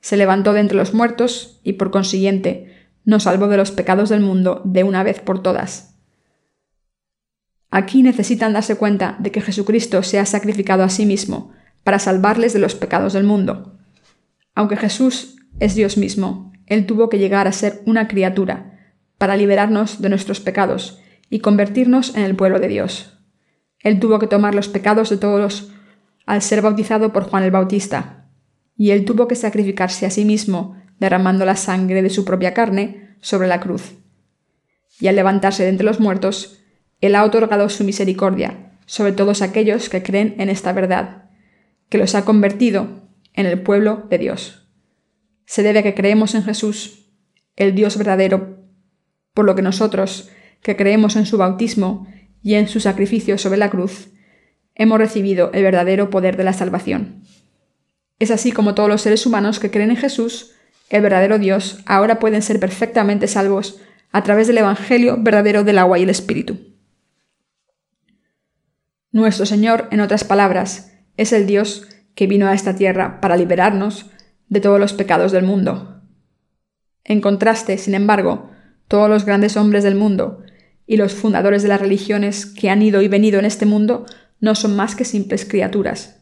Se 0.00 0.16
levantó 0.16 0.52
de 0.52 0.60
entre 0.60 0.76
los 0.76 0.94
muertos 0.94 1.60
y, 1.62 1.74
por 1.74 1.90
consiguiente, 1.90 2.88
nos 3.04 3.24
salvó 3.24 3.48
de 3.48 3.56
los 3.56 3.70
pecados 3.70 4.08
del 4.08 4.20
mundo 4.20 4.62
de 4.64 4.84
una 4.84 5.02
vez 5.02 5.20
por 5.20 5.42
todas. 5.42 5.94
Aquí 7.70 8.02
necesitan 8.02 8.52
darse 8.52 8.76
cuenta 8.76 9.16
de 9.18 9.32
que 9.32 9.40
Jesucristo 9.40 10.02
se 10.02 10.18
ha 10.18 10.26
sacrificado 10.26 10.84
a 10.84 10.88
sí 10.88 11.06
mismo 11.06 11.52
para 11.82 11.98
salvarles 11.98 12.52
de 12.52 12.60
los 12.60 12.74
pecados 12.74 13.12
del 13.12 13.24
mundo. 13.24 13.78
Aunque 14.54 14.76
Jesús 14.76 15.36
es 15.58 15.74
Dios 15.74 15.96
mismo, 15.96 16.52
Él 16.66 16.86
tuvo 16.86 17.08
que 17.08 17.18
llegar 17.18 17.48
a 17.48 17.52
ser 17.52 17.82
una 17.84 18.08
criatura 18.08 18.78
para 19.18 19.36
liberarnos 19.36 20.00
de 20.00 20.08
nuestros 20.08 20.40
pecados 20.40 21.00
y 21.30 21.40
convertirnos 21.40 22.14
en 22.14 22.22
el 22.22 22.36
pueblo 22.36 22.58
de 22.60 22.68
Dios. 22.68 23.18
Él 23.80 24.00
tuvo 24.00 24.18
que 24.18 24.26
tomar 24.26 24.54
los 24.54 24.68
pecados 24.68 25.10
de 25.10 25.16
todos 25.16 25.70
al 26.26 26.42
ser 26.42 26.62
bautizado 26.62 27.12
por 27.12 27.24
Juan 27.24 27.44
el 27.44 27.50
Bautista, 27.50 28.28
y 28.76 28.90
él 28.90 29.04
tuvo 29.04 29.28
que 29.28 29.36
sacrificarse 29.36 30.06
a 30.06 30.10
sí 30.10 30.24
mismo, 30.24 30.76
derramando 30.98 31.44
la 31.44 31.56
sangre 31.56 32.02
de 32.02 32.10
su 32.10 32.24
propia 32.24 32.54
carne 32.54 33.16
sobre 33.20 33.48
la 33.48 33.60
cruz. 33.60 33.94
Y 35.00 35.08
al 35.08 35.16
levantarse 35.16 35.64
de 35.64 35.68
entre 35.68 35.86
los 35.86 36.00
muertos, 36.00 36.60
él 37.00 37.14
ha 37.14 37.24
otorgado 37.24 37.68
su 37.68 37.84
misericordia 37.84 38.72
sobre 38.86 39.12
todos 39.12 39.42
aquellos 39.42 39.88
que 39.88 40.02
creen 40.02 40.34
en 40.38 40.50
esta 40.50 40.72
verdad, 40.72 41.30
que 41.88 41.98
los 41.98 42.14
ha 42.14 42.24
convertido 42.24 43.08
en 43.34 43.46
el 43.46 43.60
pueblo 43.60 44.06
de 44.08 44.18
Dios. 44.18 44.68
Se 45.46 45.62
debe 45.62 45.80
a 45.80 45.82
que 45.82 45.94
creemos 45.94 46.34
en 46.34 46.44
Jesús, 46.44 47.10
el 47.56 47.74
Dios 47.74 47.96
verdadero, 47.96 48.58
por 49.34 49.44
lo 49.44 49.54
que 49.54 49.62
nosotros, 49.62 50.30
que 50.64 50.76
creemos 50.76 51.14
en 51.14 51.26
su 51.26 51.36
bautismo 51.36 52.08
y 52.42 52.54
en 52.54 52.68
su 52.68 52.80
sacrificio 52.80 53.36
sobre 53.36 53.58
la 53.58 53.70
cruz, 53.70 54.08
hemos 54.74 54.98
recibido 54.98 55.52
el 55.52 55.62
verdadero 55.62 56.08
poder 56.08 56.36
de 56.38 56.44
la 56.44 56.54
salvación. 56.54 57.22
Es 58.18 58.30
así 58.30 58.50
como 58.50 58.74
todos 58.74 58.88
los 58.88 59.02
seres 59.02 59.26
humanos 59.26 59.60
que 59.60 59.70
creen 59.70 59.90
en 59.90 59.96
Jesús, 59.96 60.52
el 60.88 61.02
verdadero 61.02 61.38
Dios, 61.38 61.80
ahora 61.84 62.18
pueden 62.18 62.40
ser 62.40 62.58
perfectamente 62.60 63.26
salvos 63.26 63.78
a 64.10 64.22
través 64.22 64.46
del 64.46 64.58
Evangelio 64.58 65.16
verdadero 65.20 65.64
del 65.64 65.78
agua 65.78 65.98
y 65.98 66.04
el 66.04 66.10
Espíritu. 66.10 66.58
Nuestro 69.12 69.44
Señor, 69.44 69.88
en 69.90 70.00
otras 70.00 70.24
palabras, 70.24 70.92
es 71.18 71.32
el 71.34 71.46
Dios 71.46 71.86
que 72.14 72.26
vino 72.26 72.46
a 72.46 72.54
esta 72.54 72.74
tierra 72.74 73.20
para 73.20 73.36
liberarnos 73.36 74.06
de 74.48 74.60
todos 74.60 74.80
los 74.80 74.94
pecados 74.94 75.30
del 75.30 75.44
mundo. 75.44 76.00
En 77.04 77.20
contraste, 77.20 77.76
sin 77.76 77.94
embargo, 77.94 78.50
todos 78.88 79.10
los 79.10 79.26
grandes 79.26 79.56
hombres 79.56 79.84
del 79.84 79.94
mundo 79.94 80.43
y 80.86 80.96
los 80.96 81.14
fundadores 81.14 81.62
de 81.62 81.68
las 81.68 81.80
religiones 81.80 82.46
que 82.46 82.70
han 82.70 82.82
ido 82.82 83.02
y 83.02 83.08
venido 83.08 83.38
en 83.38 83.44
este 83.44 83.66
mundo 83.66 84.06
no 84.40 84.54
son 84.54 84.76
más 84.76 84.94
que 84.94 85.04
simples 85.04 85.44
criaturas. 85.44 86.20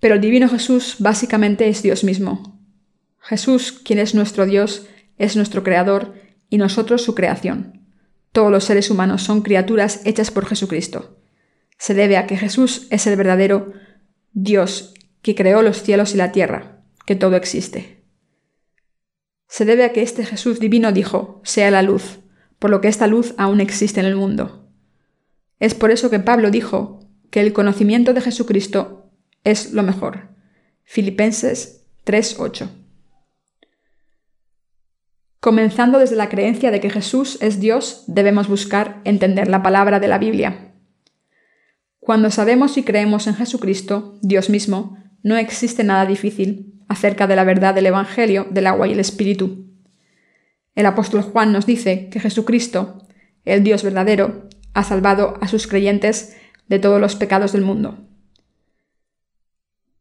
Pero 0.00 0.14
el 0.14 0.20
divino 0.20 0.48
Jesús 0.48 0.96
básicamente 0.98 1.68
es 1.68 1.82
Dios 1.82 2.04
mismo. 2.04 2.60
Jesús, 3.18 3.72
quien 3.72 3.98
es 3.98 4.14
nuestro 4.14 4.46
Dios, 4.46 4.86
es 5.16 5.36
nuestro 5.36 5.62
Creador 5.62 6.14
y 6.48 6.58
nosotros 6.58 7.02
su 7.02 7.14
creación. 7.14 7.80
Todos 8.32 8.50
los 8.50 8.64
seres 8.64 8.90
humanos 8.90 9.22
son 9.22 9.42
criaturas 9.42 10.00
hechas 10.04 10.30
por 10.30 10.46
Jesucristo. 10.46 11.18
Se 11.78 11.94
debe 11.94 12.16
a 12.16 12.26
que 12.26 12.36
Jesús 12.36 12.86
es 12.90 13.06
el 13.06 13.16
verdadero 13.16 13.72
Dios 14.32 14.94
que 15.20 15.34
creó 15.34 15.62
los 15.62 15.82
cielos 15.82 16.14
y 16.14 16.16
la 16.16 16.32
tierra, 16.32 16.82
que 17.06 17.14
todo 17.14 17.36
existe. 17.36 18.02
Se 19.48 19.64
debe 19.64 19.84
a 19.84 19.92
que 19.92 20.02
este 20.02 20.24
Jesús 20.24 20.60
divino 20.60 20.92
dijo, 20.92 21.42
sea 21.44 21.70
la 21.70 21.82
luz, 21.82 22.21
por 22.62 22.70
lo 22.70 22.80
que 22.80 22.86
esta 22.86 23.08
luz 23.08 23.34
aún 23.38 23.60
existe 23.60 23.98
en 23.98 24.06
el 24.06 24.14
mundo. 24.14 24.68
Es 25.58 25.74
por 25.74 25.90
eso 25.90 26.10
que 26.10 26.20
Pablo 26.20 26.52
dijo 26.52 27.00
que 27.32 27.40
el 27.40 27.52
conocimiento 27.52 28.14
de 28.14 28.20
Jesucristo 28.20 29.10
es 29.42 29.72
lo 29.72 29.82
mejor. 29.82 30.28
Filipenses 30.84 31.88
3:8. 32.04 32.68
Comenzando 35.40 35.98
desde 35.98 36.14
la 36.14 36.28
creencia 36.28 36.70
de 36.70 36.78
que 36.78 36.88
Jesús 36.88 37.36
es 37.40 37.58
Dios, 37.58 38.04
debemos 38.06 38.46
buscar 38.46 39.00
entender 39.02 39.48
la 39.48 39.64
palabra 39.64 39.98
de 39.98 40.06
la 40.06 40.18
Biblia. 40.18 40.72
Cuando 41.98 42.30
sabemos 42.30 42.78
y 42.78 42.84
creemos 42.84 43.26
en 43.26 43.34
Jesucristo, 43.34 44.20
Dios 44.22 44.50
mismo, 44.50 44.98
no 45.24 45.36
existe 45.36 45.82
nada 45.82 46.06
difícil 46.06 46.80
acerca 46.86 47.26
de 47.26 47.34
la 47.34 47.42
verdad 47.42 47.74
del 47.74 47.86
Evangelio 47.86 48.46
del 48.48 48.68
agua 48.68 48.86
y 48.86 48.92
el 48.92 49.00
Espíritu. 49.00 49.71
El 50.74 50.86
apóstol 50.86 51.22
Juan 51.22 51.52
nos 51.52 51.66
dice 51.66 52.08
que 52.08 52.20
Jesucristo, 52.20 53.06
el 53.44 53.62
Dios 53.62 53.82
verdadero, 53.82 54.48
ha 54.74 54.84
salvado 54.84 55.34
a 55.40 55.48
sus 55.48 55.66
creyentes 55.66 56.36
de 56.68 56.78
todos 56.78 57.00
los 57.00 57.16
pecados 57.16 57.52
del 57.52 57.62
mundo. 57.62 57.98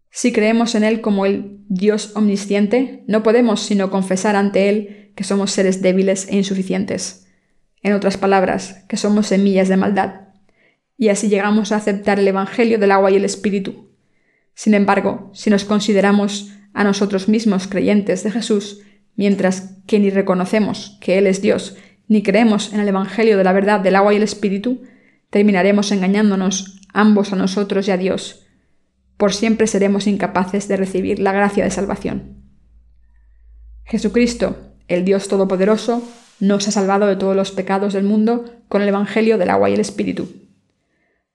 Si 0.09 0.31
creemos 0.31 0.75
en 0.75 0.83
Él 0.83 1.01
como 1.01 1.25
el 1.25 1.59
Dios 1.67 2.11
omnisciente, 2.15 3.03
no 3.07 3.23
podemos 3.23 3.61
sino 3.61 3.89
confesar 3.89 4.35
ante 4.35 4.69
Él 4.69 5.11
que 5.15 5.23
somos 5.23 5.51
seres 5.51 5.81
débiles 5.81 6.27
e 6.29 6.35
insuficientes. 6.35 7.27
En 7.81 7.93
otras 7.93 8.17
palabras, 8.17 8.83
que 8.87 8.97
somos 8.97 9.27
semillas 9.27 9.67
de 9.67 9.77
maldad. 9.77 10.27
Y 10.97 11.09
así 11.09 11.29
llegamos 11.29 11.71
a 11.71 11.77
aceptar 11.77 12.19
el 12.19 12.27
Evangelio 12.27 12.77
del 12.77 12.91
agua 12.91 13.09
y 13.09 13.15
el 13.15 13.25
Espíritu. 13.25 13.89
Sin 14.53 14.73
embargo, 14.73 15.31
si 15.33 15.49
nos 15.49 15.65
consideramos 15.65 16.51
a 16.73 16.83
nosotros 16.83 17.27
mismos 17.27 17.67
creyentes 17.67 18.23
de 18.23 18.31
Jesús, 18.31 18.81
mientras 19.21 19.77
que 19.85 19.99
ni 19.99 20.09
reconocemos 20.09 20.97
que 20.99 21.19
Él 21.19 21.27
es 21.27 21.43
Dios 21.43 21.77
ni 22.07 22.23
creemos 22.23 22.73
en 22.73 22.79
el 22.79 22.87
Evangelio 22.87 23.37
de 23.37 23.43
la 23.43 23.53
verdad 23.53 23.79
del 23.79 23.95
agua 23.95 24.13
y 24.13 24.17
el 24.17 24.23
Espíritu, 24.23 24.81
terminaremos 25.29 25.91
engañándonos 25.91 26.81
ambos 26.91 27.31
a 27.31 27.35
nosotros 27.35 27.87
y 27.87 27.91
a 27.91 27.97
Dios. 27.97 28.47
Por 29.17 29.31
siempre 29.31 29.67
seremos 29.67 30.07
incapaces 30.07 30.67
de 30.67 30.75
recibir 30.75 31.19
la 31.19 31.33
gracia 31.33 31.63
de 31.63 31.69
salvación. 31.69 32.41
Jesucristo, 33.83 34.57
el 34.87 35.05
Dios 35.05 35.27
Todopoderoso, 35.27 36.01
nos 36.39 36.67
ha 36.67 36.71
salvado 36.71 37.05
de 37.05 37.15
todos 37.15 37.35
los 37.35 37.51
pecados 37.51 37.93
del 37.93 38.03
mundo 38.03 38.45
con 38.69 38.81
el 38.81 38.87
Evangelio 38.87 39.37
del 39.37 39.51
agua 39.51 39.69
y 39.69 39.75
el 39.75 39.81
Espíritu. 39.81 40.29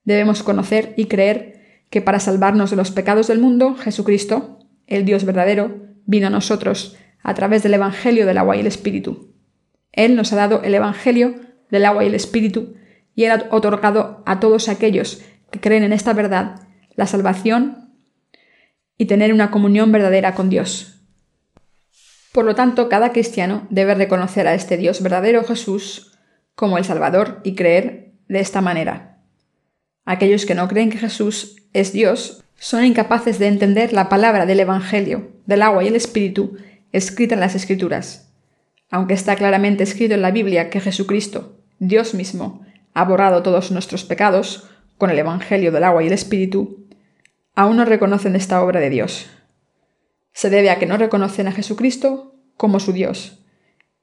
Debemos 0.03 0.43
conocer 0.43 0.93
y 0.97 1.05
creer 1.05 1.85
que 1.89 2.01
para 2.01 2.19
salvarnos 2.19 2.69
de 2.69 2.75
los 2.75 2.91
pecados 2.91 3.27
del 3.27 3.39
mundo, 3.39 3.75
Jesucristo, 3.75 4.59
el 4.87 5.05
Dios 5.05 5.23
verdadero, 5.23 5.87
vino 6.05 6.27
a 6.27 6.31
nosotros 6.31 6.97
a 7.27 7.33
través 7.33 7.61
del 7.61 7.73
Evangelio 7.73 8.25
del 8.25 8.37
agua 8.37 8.55
y 8.55 8.61
el 8.61 8.67
Espíritu. 8.67 9.33
Él 9.91 10.15
nos 10.15 10.31
ha 10.31 10.37
dado 10.37 10.63
el 10.63 10.73
Evangelio 10.73 11.35
del 11.69 11.83
agua 11.83 12.05
y 12.05 12.07
el 12.07 12.15
Espíritu, 12.15 12.75
y 13.15 13.25
Él 13.25 13.31
ha 13.31 13.47
otorgado 13.53 14.23
a 14.25 14.39
todos 14.39 14.69
aquellos 14.69 15.21
que 15.51 15.59
creen 15.59 15.83
en 15.83 15.91
esta 15.91 16.13
verdad 16.13 16.61
la 16.95 17.05
salvación 17.05 17.91
y 18.97 19.07
tener 19.07 19.33
una 19.33 19.51
comunión 19.51 19.91
verdadera 19.91 20.35
con 20.35 20.49
Dios. 20.49 21.01
Por 22.31 22.45
lo 22.45 22.55
tanto, 22.55 22.87
cada 22.87 23.11
cristiano 23.11 23.67
debe 23.69 23.93
reconocer 23.93 24.47
a 24.47 24.53
este 24.53 24.77
Dios 24.77 25.03
verdadero 25.03 25.43
Jesús 25.43 26.17
como 26.55 26.77
el 26.77 26.85
Salvador 26.85 27.41
y 27.43 27.55
creer 27.55 28.13
de 28.29 28.39
esta 28.39 28.61
manera. 28.61 29.19
Aquellos 30.05 30.45
que 30.45 30.55
no 30.55 30.69
creen 30.69 30.89
que 30.89 30.97
Jesús 30.97 31.57
es 31.73 31.91
Dios 31.91 32.45
son 32.55 32.85
incapaces 32.85 33.37
de 33.37 33.47
entender 33.47 33.91
la 33.91 34.07
palabra 34.07 34.45
del 34.45 34.61
Evangelio, 34.61 35.33
del 35.45 35.61
agua 35.61 35.83
y 35.83 35.87
el 35.87 35.97
Espíritu 35.97 36.57
escrita 36.97 37.35
en 37.35 37.41
las 37.41 37.55
Escrituras 37.55 38.27
aunque 38.89 39.13
está 39.13 39.35
claramente 39.35 39.83
escrito 39.83 40.13
en 40.13 40.21
la 40.21 40.31
Biblia 40.31 40.69
que 40.69 40.79
Jesucristo, 40.79 41.57
Dios 41.79 42.13
mismo, 42.13 42.65
ha 42.93 43.03
borrado 43.03 43.43
todos 43.43 43.71
nuestros 43.71 44.03
pecados 44.03 44.69
con 44.97 45.09
el 45.09 45.19
Evangelio 45.19 45.71
del 45.71 45.83
agua 45.83 46.03
y 46.03 46.07
el 46.07 46.13
Espíritu, 46.13 46.87
aún 47.55 47.77
no 47.77 47.85
reconocen 47.85 48.35
esta 48.35 48.63
obra 48.63 48.79
de 48.79 48.89
Dios. 48.89 49.29
Se 50.31 50.49
debe 50.49 50.69
a 50.69 50.79
que 50.79 50.85
no 50.85 50.97
reconocen 50.97 51.47
a 51.47 51.51
Jesucristo 51.51 52.35
como 52.55 52.79
su 52.79 52.93
Dios 52.93 53.43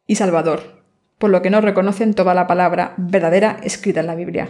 y 0.07 0.17
Salvador, 0.17 0.85
por 1.19 1.31
lo 1.31 1.43
que 1.43 1.51
no 1.51 1.61
reconocen 1.61 2.15
toda 2.15 2.35
la 2.35 2.47
palabra 2.47 2.95
verdadera 2.99 3.59
escrita 3.63 4.01
en 4.01 4.07
la 4.07 4.15
Biblia. 4.15 4.49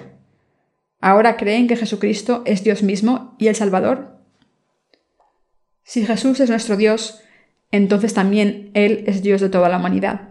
¿Ahora 1.00 1.36
creen 1.36 1.68
que 1.68 1.76
Jesucristo 1.76 2.42
es 2.44 2.64
Dios 2.64 2.82
mismo 2.82 3.36
y 3.38 3.48
el 3.48 3.54
Salvador? 3.54 4.18
Si 5.82 6.04
Jesús 6.04 6.40
es 6.40 6.48
nuestro 6.48 6.76
Dios, 6.76 7.23
entonces 7.74 8.14
también 8.14 8.70
Él 8.74 9.02
es 9.08 9.20
Dios 9.20 9.40
de 9.40 9.48
toda 9.48 9.68
la 9.68 9.78
humanidad. 9.78 10.28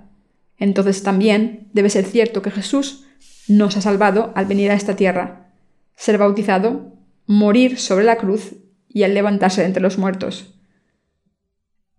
Entonces 0.57 1.03
también 1.03 1.67
debe 1.73 1.89
ser 1.89 2.05
cierto 2.05 2.41
que 2.41 2.51
Jesús 2.51 3.05
nos 3.49 3.75
ha 3.75 3.81
salvado 3.81 4.31
al 4.35 4.45
venir 4.45 4.71
a 4.71 4.75
esta 4.75 4.95
tierra, 4.95 5.51
ser 5.93 6.17
bautizado, 6.17 6.93
morir 7.27 7.77
sobre 7.77 8.05
la 8.05 8.15
cruz 8.15 8.53
y 8.87 9.03
al 9.03 9.13
levantarse 9.13 9.59
de 9.59 9.67
entre 9.67 9.83
los 9.83 9.97
muertos. 9.97 10.57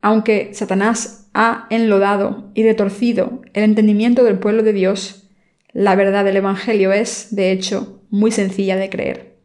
Aunque 0.00 0.54
Satanás 0.54 1.28
ha 1.35 1.66
enlodado 1.68 2.50
y 2.54 2.62
retorcido 2.62 3.42
el 3.52 3.64
entendimiento 3.64 4.24
del 4.24 4.38
pueblo 4.38 4.62
de 4.62 4.72
Dios, 4.72 5.28
la 5.74 5.94
verdad 5.94 6.24
del 6.24 6.38
Evangelio 6.38 6.90
es, 6.90 7.37
de 7.37 7.52
hecho, 7.52 8.02
muy 8.09 8.30
sencilla 8.30 8.76
de 8.76 8.88
creer. 8.88 9.37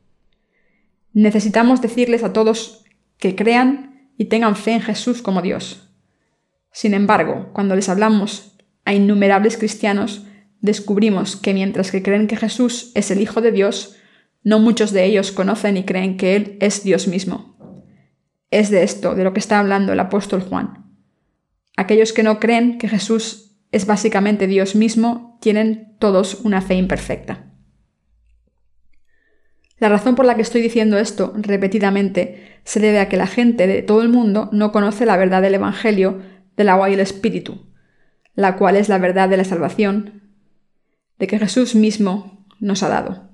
Necesitamos 1.12 1.82
decirles 1.82 2.24
a 2.24 2.32
todos 2.32 2.86
que 3.18 3.36
crean 3.36 4.12
y 4.18 4.26
tengan 4.26 4.56
fe 4.56 4.72
en 4.72 4.82
Jesús 4.82 5.22
como 5.22 5.42
Dios. 5.42 5.88
Sin 6.72 6.94
embargo, 6.94 7.50
cuando 7.54 7.76
les 7.76 7.90
hablamos 7.90 8.58
a 8.86 8.94
innumerables 8.94 9.58
cristianos, 9.58 10.26
descubrimos 10.62 11.36
que 11.36 11.54
mientras 11.54 11.92
que 11.92 12.04
creen 12.04 12.28
que 12.28 12.36
Jesús 12.36 12.92
es 12.96 13.12
el 13.12 13.22
Hijo 13.22 13.42
de 13.42 13.52
Dios, 13.52 13.96
no 14.44 14.60
muchos 14.60 14.92
de 14.92 15.06
ellos 15.06 15.32
conocen 15.32 15.78
y 15.78 15.84
creen 15.84 16.18
que 16.18 16.36
Él 16.36 16.58
es 16.62 16.84
Dios 16.84 17.08
mismo. 17.08 17.58
Es 18.52 18.70
de 18.70 18.84
esto 18.84 19.16
de 19.16 19.24
lo 19.24 19.34
que 19.34 19.40
está 19.40 19.60
hablando 19.60 19.94
el 19.94 20.00
apóstol 20.00 20.42
Juan. 20.42 20.86
Aquellos 21.78 22.14
que 22.14 22.24
no 22.24 22.40
creen 22.40 22.78
que 22.78 22.90
Jesús 22.90 23.58
es 23.72 23.86
básicamente 23.86 24.48
Dios 24.48 24.76
mismo 24.76 25.38
tienen 25.42 25.96
todos 26.00 26.42
una 26.44 26.62
fe 26.62 26.76
imperfecta. 26.76 27.46
La 29.78 29.88
razón 29.88 30.16
por 30.16 30.26
la 30.26 30.36
que 30.36 30.42
estoy 30.42 30.62
diciendo 30.62 30.98
esto 30.98 31.34
repetidamente 31.38 32.60
se 32.66 32.80
debe 32.80 33.00
a 33.00 33.08
que 33.08 33.18
la 33.18 33.28
gente 33.28 33.66
de 33.66 33.82
todo 33.82 34.02
el 34.02 34.10
mundo 34.10 34.50
no 34.52 34.72
conoce 34.72 35.06
la 35.06 35.16
verdad 35.16 35.42
del 35.42 35.56
Evangelio 35.56 36.22
del 36.60 36.67
agua 36.67 36.89
y 36.89 36.93
el 36.93 37.00
espíritu, 37.00 37.65
la 38.36 38.58
cual 38.58 38.76
es 38.76 38.89
la 38.89 38.98
verdad 38.98 39.30
de 39.30 39.38
la 39.38 39.45
salvación. 39.45 40.36
de 41.17 41.28
que 41.28 41.39
Jesús 41.39 41.76
mismo 41.76 42.45
nos 42.60 42.82
ha 42.82 42.88
dado. 42.88 43.30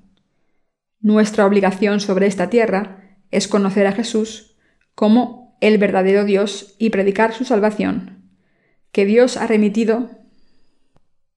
Nuestra 1.00 1.46
obligación 1.46 2.00
sobre 2.00 2.26
esta 2.26 2.50
tierra 2.50 3.16
es 3.30 3.46
conocer 3.46 3.86
a 3.86 3.92
Jesús 3.92 4.56
como 4.96 5.56
el 5.60 5.78
verdadero 5.78 6.24
Dios 6.24 6.74
y 6.78 6.90
predicar 6.90 7.32
su 7.32 7.44
salvación, 7.44 8.28
que 8.90 9.04
Dios 9.04 9.36
ha 9.36 9.46
remitido 9.46 10.10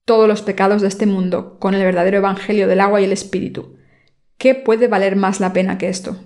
todos 0.06 0.28
los 0.28 0.42
pecados 0.42 0.82
de 0.82 0.88
este 0.88 1.06
mundo 1.06 1.60
con 1.60 1.76
el 1.76 1.84
verdadero 1.84 2.18
Evangelio 2.18 2.68
del 2.68 2.80
agua 2.80 3.02
y 3.02 3.04
el 3.04 3.12
Espíritu. 3.12 3.78
¿Qué 4.40 4.56
puede 4.56 4.88
valer 4.88 5.16
más 5.16 5.40
la 5.40 5.54
pena 5.54 5.78
que 5.78 5.90
esto? 5.90 6.18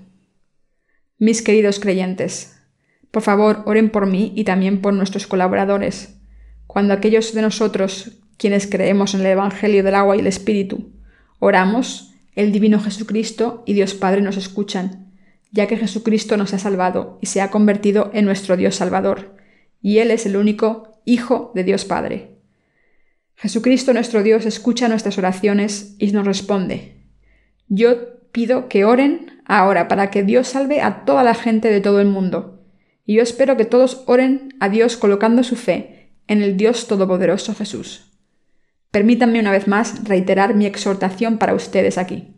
Mis 1.18 1.42
queridos 1.42 1.82
creyentes, 1.82 2.63
por 3.14 3.22
favor 3.22 3.62
oren 3.68 3.92
por 3.92 4.08
mí 4.08 4.34
y 4.36 4.44
también 4.44 4.82
por 4.82 4.92
nuestros 4.92 5.28
colaboradores. 5.28 6.16
Cuando 6.66 6.96
aquellos 6.96 7.36
de 7.36 7.44
nosotros 7.44 8.14
quienes 8.38 8.66
creemos 8.66 9.14
en 9.14 9.20
el 9.20 9.28
Evangelio 9.28 9.84
del 9.84 9.94
agua 9.94 10.16
y 10.16 10.20
el 10.22 10.26
Espíritu, 10.26 10.92
oramos, 11.38 12.16
el 12.34 12.52
Divino 12.52 12.80
Jesucristo 12.80 13.62
y 13.68 13.74
Dios 13.74 13.94
Padre 13.94 14.22
nos 14.22 14.36
escuchan, 14.36 15.14
ya 15.52 15.68
que 15.68 15.78
Jesucristo 15.78 16.38
nos 16.38 16.56
ha 16.56 16.58
salvado 16.58 17.20
y 17.22 17.28
se 17.28 17.42
ha 17.42 17.52
convertido 17.52 18.10
en 18.16 18.26
nuestro 18.26 18.58
Dios 18.58 18.78
Salvador, 18.78 19.36
y 19.80 20.00
Él 20.00 20.10
es 20.10 20.26
el 20.26 20.36
único 20.36 21.00
Hijo 21.06 21.52
de 21.54 21.64
Dios 21.64 21.86
Padre. 21.86 22.40
Jesucristo 23.36 23.94
nuestro 23.94 24.24
Dios 24.24 24.48
escucha 24.48 24.90
nuestras 24.90 25.20
oraciones 25.20 25.96
y 26.00 26.12
nos 26.14 26.26
responde. 26.26 27.04
Yo 27.68 28.32
pido 28.32 28.70
que 28.70 28.86
oren 28.86 29.40
ahora 29.46 29.88
para 29.88 30.10
que 30.10 30.24
Dios 30.24 30.48
salve 30.48 30.82
a 30.82 31.06
toda 31.06 31.24
la 31.24 31.36
gente 31.36 31.70
de 31.70 31.80
todo 31.80 32.02
el 32.02 32.08
mundo. 32.08 32.53
Y 33.06 33.16
yo 33.16 33.24
espero 33.24 33.58
que 33.58 33.66
todos 33.66 34.04
oren 34.08 34.56
a 34.60 34.70
Dios 34.70 34.98
colocando 34.98 35.44
su 35.44 35.56
fe 35.56 36.14
en 36.28 36.42
el 36.42 36.58
Dios 36.58 36.88
Todopoderoso 36.88 37.54
Jesús. 37.54 38.12
Permítanme 38.92 39.40
una 39.40 39.52
vez 39.52 39.68
más 39.68 40.04
reiterar 40.08 40.56
mi 40.56 40.66
exhortación 40.66 41.38
para 41.38 41.54
ustedes 41.54 41.98
aquí. 41.98 42.36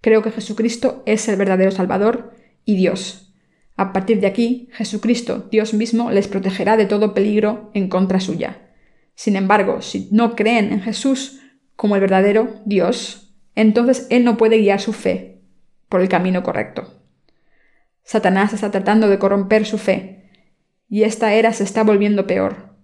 Creo 0.00 0.22
que 0.22 0.30
Jesucristo 0.30 1.02
es 1.06 1.28
el 1.28 1.36
verdadero 1.36 1.70
Salvador 1.70 2.34
y 2.64 2.76
Dios. 2.76 3.34
A 3.76 3.92
partir 3.92 4.20
de 4.20 4.26
aquí, 4.26 4.68
Jesucristo, 4.72 5.48
Dios 5.50 5.74
mismo, 5.74 6.10
les 6.10 6.28
protegerá 6.28 6.76
de 6.76 6.86
todo 6.86 7.14
peligro 7.14 7.70
en 7.74 7.88
contra 7.88 8.20
suya. 8.20 8.72
Sin 9.14 9.36
embargo, 9.36 9.82
si 9.82 10.08
no 10.12 10.36
creen 10.36 10.72
en 10.72 10.80
Jesús 10.80 11.40
como 11.74 11.94
el 11.94 12.00
verdadero 12.00 12.60
Dios, 12.64 13.34
entonces 13.54 14.06
Él 14.10 14.24
no 14.24 14.36
puede 14.36 14.58
guiar 14.58 14.80
su 14.80 14.92
fe 14.92 15.42
por 15.88 16.00
el 16.00 16.08
camino 16.08 16.42
correcto. 16.42 17.05
Satanás 18.06 18.52
está 18.52 18.70
tratando 18.70 19.08
de 19.08 19.18
corromper 19.18 19.66
su 19.66 19.78
fe, 19.78 20.30
y 20.88 21.02
esta 21.02 21.34
era 21.34 21.52
se 21.52 21.64
está 21.64 21.82
volviendo 21.82 22.28
peor. 22.28 22.76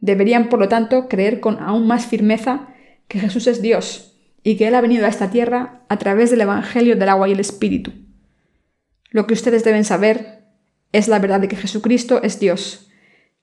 Deberían, 0.00 0.48
por 0.48 0.58
lo 0.58 0.68
tanto, 0.68 1.06
creer 1.06 1.40
con 1.40 1.60
aún 1.60 1.86
más 1.86 2.06
firmeza 2.06 2.68
que 3.06 3.20
Jesús 3.20 3.46
es 3.46 3.60
Dios 3.60 4.18
y 4.42 4.56
que 4.56 4.68
Él 4.68 4.74
ha 4.74 4.80
venido 4.80 5.04
a 5.04 5.10
esta 5.10 5.30
tierra 5.30 5.84
a 5.90 5.98
través 5.98 6.30
del 6.30 6.40
Evangelio 6.40 6.96
del 6.96 7.10
agua 7.10 7.28
y 7.28 7.32
el 7.32 7.40
Espíritu. 7.40 7.92
Lo 9.10 9.26
que 9.26 9.34
ustedes 9.34 9.64
deben 9.64 9.84
saber 9.84 10.46
es 10.92 11.08
la 11.08 11.18
verdad 11.18 11.40
de 11.40 11.48
que 11.48 11.56
Jesucristo 11.56 12.22
es 12.22 12.40
Dios, 12.40 12.90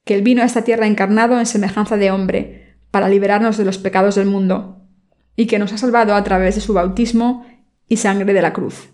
que 0.06 0.16
Él 0.16 0.24
vino 0.24 0.42
a 0.42 0.46
esta 0.46 0.64
tierra 0.64 0.88
encarnado 0.88 1.38
en 1.38 1.46
semejanza 1.46 1.98
de 1.98 2.10
hombre, 2.10 2.80
para 2.90 3.10
liberarnos 3.10 3.58
de 3.58 3.66
los 3.66 3.78
pecados 3.78 4.16
del 4.16 4.26
mundo, 4.26 4.82
y 5.36 5.46
que 5.46 5.60
nos 5.60 5.72
ha 5.72 5.78
salvado 5.78 6.16
a 6.16 6.24
través 6.24 6.56
de 6.56 6.62
su 6.62 6.74
bautismo 6.74 7.46
y 7.88 7.98
sangre 7.98 8.34
de 8.34 8.42
la 8.42 8.54
cruz. 8.54 8.90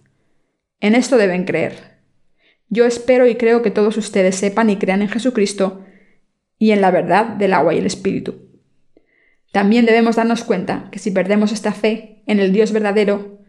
En 0.81 0.93
esto 0.93 1.15
deben 1.15 1.45
creer. 1.45 1.92
Yo 2.73 2.85
espero 2.85 3.27
y 3.27 3.35
creo 3.35 3.61
que 3.61 3.69
todos 3.69 3.97
ustedes 3.97 4.35
sepan 4.35 4.71
y 4.71 4.77
crean 4.77 5.03
en 5.03 5.07
Jesucristo 5.07 5.85
y 6.57 6.71
en 6.71 6.81
la 6.81 6.89
verdad 6.89 7.27
del 7.27 7.53
agua 7.53 7.75
y 7.75 7.77
el 7.77 7.85
Espíritu. 7.85 8.49
También 9.51 9.85
debemos 9.85 10.15
darnos 10.15 10.43
cuenta 10.43 10.89
que 10.91 10.97
si 10.97 11.11
perdemos 11.11 11.51
esta 11.51 11.71
fe 11.71 12.23
en 12.25 12.39
el 12.39 12.51
Dios 12.51 12.71
verdadero, 12.71 13.41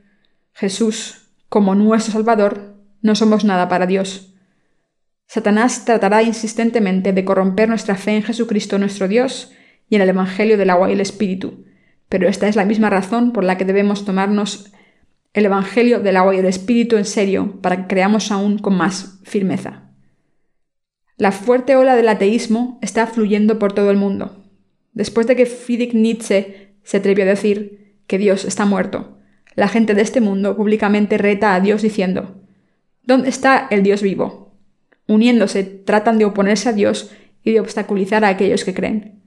Jesús, 0.52 1.30
como 1.48 1.74
nuestro 1.74 2.12
Salvador, 2.12 2.74
no 3.00 3.14
somos 3.14 3.46
nada 3.46 3.66
para 3.70 3.86
Dios. 3.86 4.34
Satanás 5.26 5.86
tratará 5.86 6.22
insistentemente 6.22 7.14
de 7.14 7.24
corromper 7.24 7.70
nuestra 7.70 7.94
fe 7.94 8.16
en 8.16 8.24
Jesucristo 8.24 8.78
nuestro 8.78 9.08
Dios 9.08 9.52
y 9.88 9.96
en 9.96 10.02
el 10.02 10.10
Evangelio 10.10 10.58
del 10.58 10.68
agua 10.68 10.90
y 10.90 10.92
el 10.92 11.00
Espíritu, 11.00 11.64
pero 12.10 12.28
esta 12.28 12.46
es 12.46 12.56
la 12.56 12.66
misma 12.66 12.90
razón 12.90 13.32
por 13.32 13.42
la 13.42 13.56
que 13.56 13.64
debemos 13.64 14.04
tomarnos 14.04 14.70
el 15.34 15.46
Evangelio 15.46 16.00
del 16.00 16.16
agua 16.16 16.34
y 16.34 16.38
el 16.38 16.46
Espíritu 16.46 16.96
en 16.96 17.04
serio 17.04 17.60
para 17.60 17.76
que 17.76 17.86
creamos 17.88 18.30
aún 18.30 18.58
con 18.58 18.76
más 18.76 19.18
firmeza. 19.24 19.90
La 21.16 21.32
fuerte 21.32 21.76
ola 21.76 21.96
del 21.96 22.08
ateísmo 22.08 22.78
está 22.82 23.06
fluyendo 23.06 23.58
por 23.58 23.72
todo 23.72 23.90
el 23.90 23.96
mundo. 23.96 24.44
Después 24.92 25.26
de 25.26 25.36
que 25.36 25.46
Friedrich 25.46 25.92
Nietzsche 25.92 26.76
se 26.82 26.96
atrevió 26.96 27.24
a 27.24 27.28
decir 27.28 27.98
que 28.06 28.18
Dios 28.18 28.44
está 28.44 28.64
muerto, 28.64 29.18
la 29.56 29.68
gente 29.68 29.94
de 29.94 30.02
este 30.02 30.20
mundo 30.20 30.56
públicamente 30.56 31.18
reta 31.18 31.54
a 31.54 31.60
Dios 31.60 31.82
diciendo, 31.82 32.42
¿Dónde 33.02 33.28
está 33.28 33.66
el 33.70 33.82
Dios 33.82 34.02
vivo? 34.02 34.56
Uniéndose, 35.06 35.64
tratan 35.64 36.18
de 36.18 36.24
oponerse 36.24 36.68
a 36.68 36.72
Dios 36.72 37.10
y 37.42 37.52
de 37.52 37.60
obstaculizar 37.60 38.24
a 38.24 38.28
aquellos 38.28 38.64
que 38.64 38.74
creen. 38.74 39.20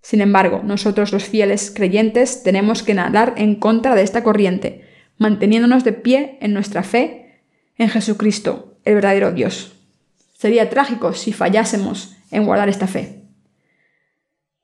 Sin 0.00 0.20
embargo, 0.20 0.62
nosotros 0.64 1.12
los 1.12 1.24
fieles 1.24 1.72
creyentes 1.74 2.42
tenemos 2.42 2.82
que 2.82 2.94
nadar 2.94 3.34
en 3.36 3.56
contra 3.56 3.94
de 3.94 4.02
esta 4.02 4.22
corriente, 4.22 4.85
manteniéndonos 5.18 5.84
de 5.84 5.92
pie 5.92 6.38
en 6.40 6.52
nuestra 6.52 6.82
fe 6.82 7.42
en 7.76 7.88
Jesucristo, 7.88 8.78
el 8.84 8.94
verdadero 8.94 9.32
Dios. 9.32 9.72
Sería 10.34 10.70
trágico 10.70 11.12
si 11.12 11.32
fallásemos 11.32 12.16
en 12.30 12.44
guardar 12.44 12.68
esta 12.68 12.86
fe. 12.86 13.22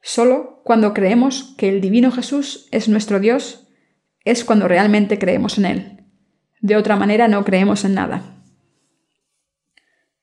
Solo 0.01 0.61
cuando 0.65 0.95
creemos 0.95 1.55
que 1.57 1.69
el 1.69 1.81
Divino 1.81 2.11
Jesús 2.11 2.69
es 2.71 2.89
nuestro 2.89 3.21
Dios 3.21 3.69
es 4.25 4.45
cuando 4.45 4.69
realmente 4.69 5.19
creemos 5.19 5.59
en 5.59 5.65
Él. 5.65 6.05
De 6.61 6.77
otra 6.77 6.97
manera 6.97 7.29
no 7.29 7.45
creemos 7.45 7.85
en 7.85 7.95
nada. 7.95 8.37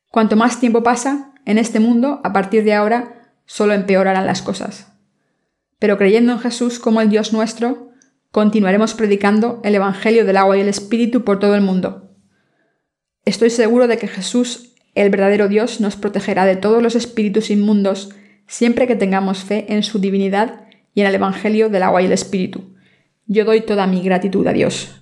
Cuanto 0.09 0.35
más 0.35 0.59
tiempo 0.59 0.83
pasa 0.83 1.33
en 1.45 1.57
este 1.57 1.79
mundo, 1.79 2.21
a 2.23 2.33
partir 2.33 2.63
de 2.63 2.73
ahora, 2.73 3.33
solo 3.45 3.73
empeorarán 3.73 4.25
las 4.25 4.41
cosas. 4.41 4.91
Pero 5.79 5.97
creyendo 5.97 6.33
en 6.33 6.39
Jesús 6.39 6.79
como 6.79 7.01
el 7.01 7.09
Dios 7.09 7.33
nuestro, 7.33 7.88
continuaremos 8.31 8.93
predicando 8.93 9.61
el 9.63 9.75
Evangelio 9.75 10.25
del 10.25 10.37
agua 10.37 10.57
y 10.57 10.61
el 10.61 10.69
Espíritu 10.69 11.23
por 11.23 11.39
todo 11.39 11.55
el 11.55 11.61
mundo. 11.61 12.11
Estoy 13.25 13.49
seguro 13.49 13.87
de 13.87 13.97
que 13.97 14.07
Jesús 14.07 14.69
el 14.95 15.09
verdadero 15.09 15.47
Dios 15.47 15.79
nos 15.79 15.95
protegerá 15.95 16.45
de 16.45 16.55
todos 16.55 16.81
los 16.81 16.95
espíritus 16.95 17.49
inmundos 17.49 18.09
siempre 18.47 18.87
que 18.87 18.95
tengamos 18.95 19.43
fe 19.43 19.65
en 19.69 19.83
su 19.83 19.99
divinidad 19.99 20.65
y 20.93 21.01
en 21.01 21.07
el 21.07 21.15
Evangelio 21.15 21.69
del 21.69 21.83
agua 21.83 22.01
y 22.01 22.05
el 22.05 22.11
Espíritu. 22.11 22.75
Yo 23.25 23.45
doy 23.45 23.61
toda 23.61 23.87
mi 23.87 24.01
gratitud 24.01 24.45
a 24.47 24.53
Dios. 24.53 24.98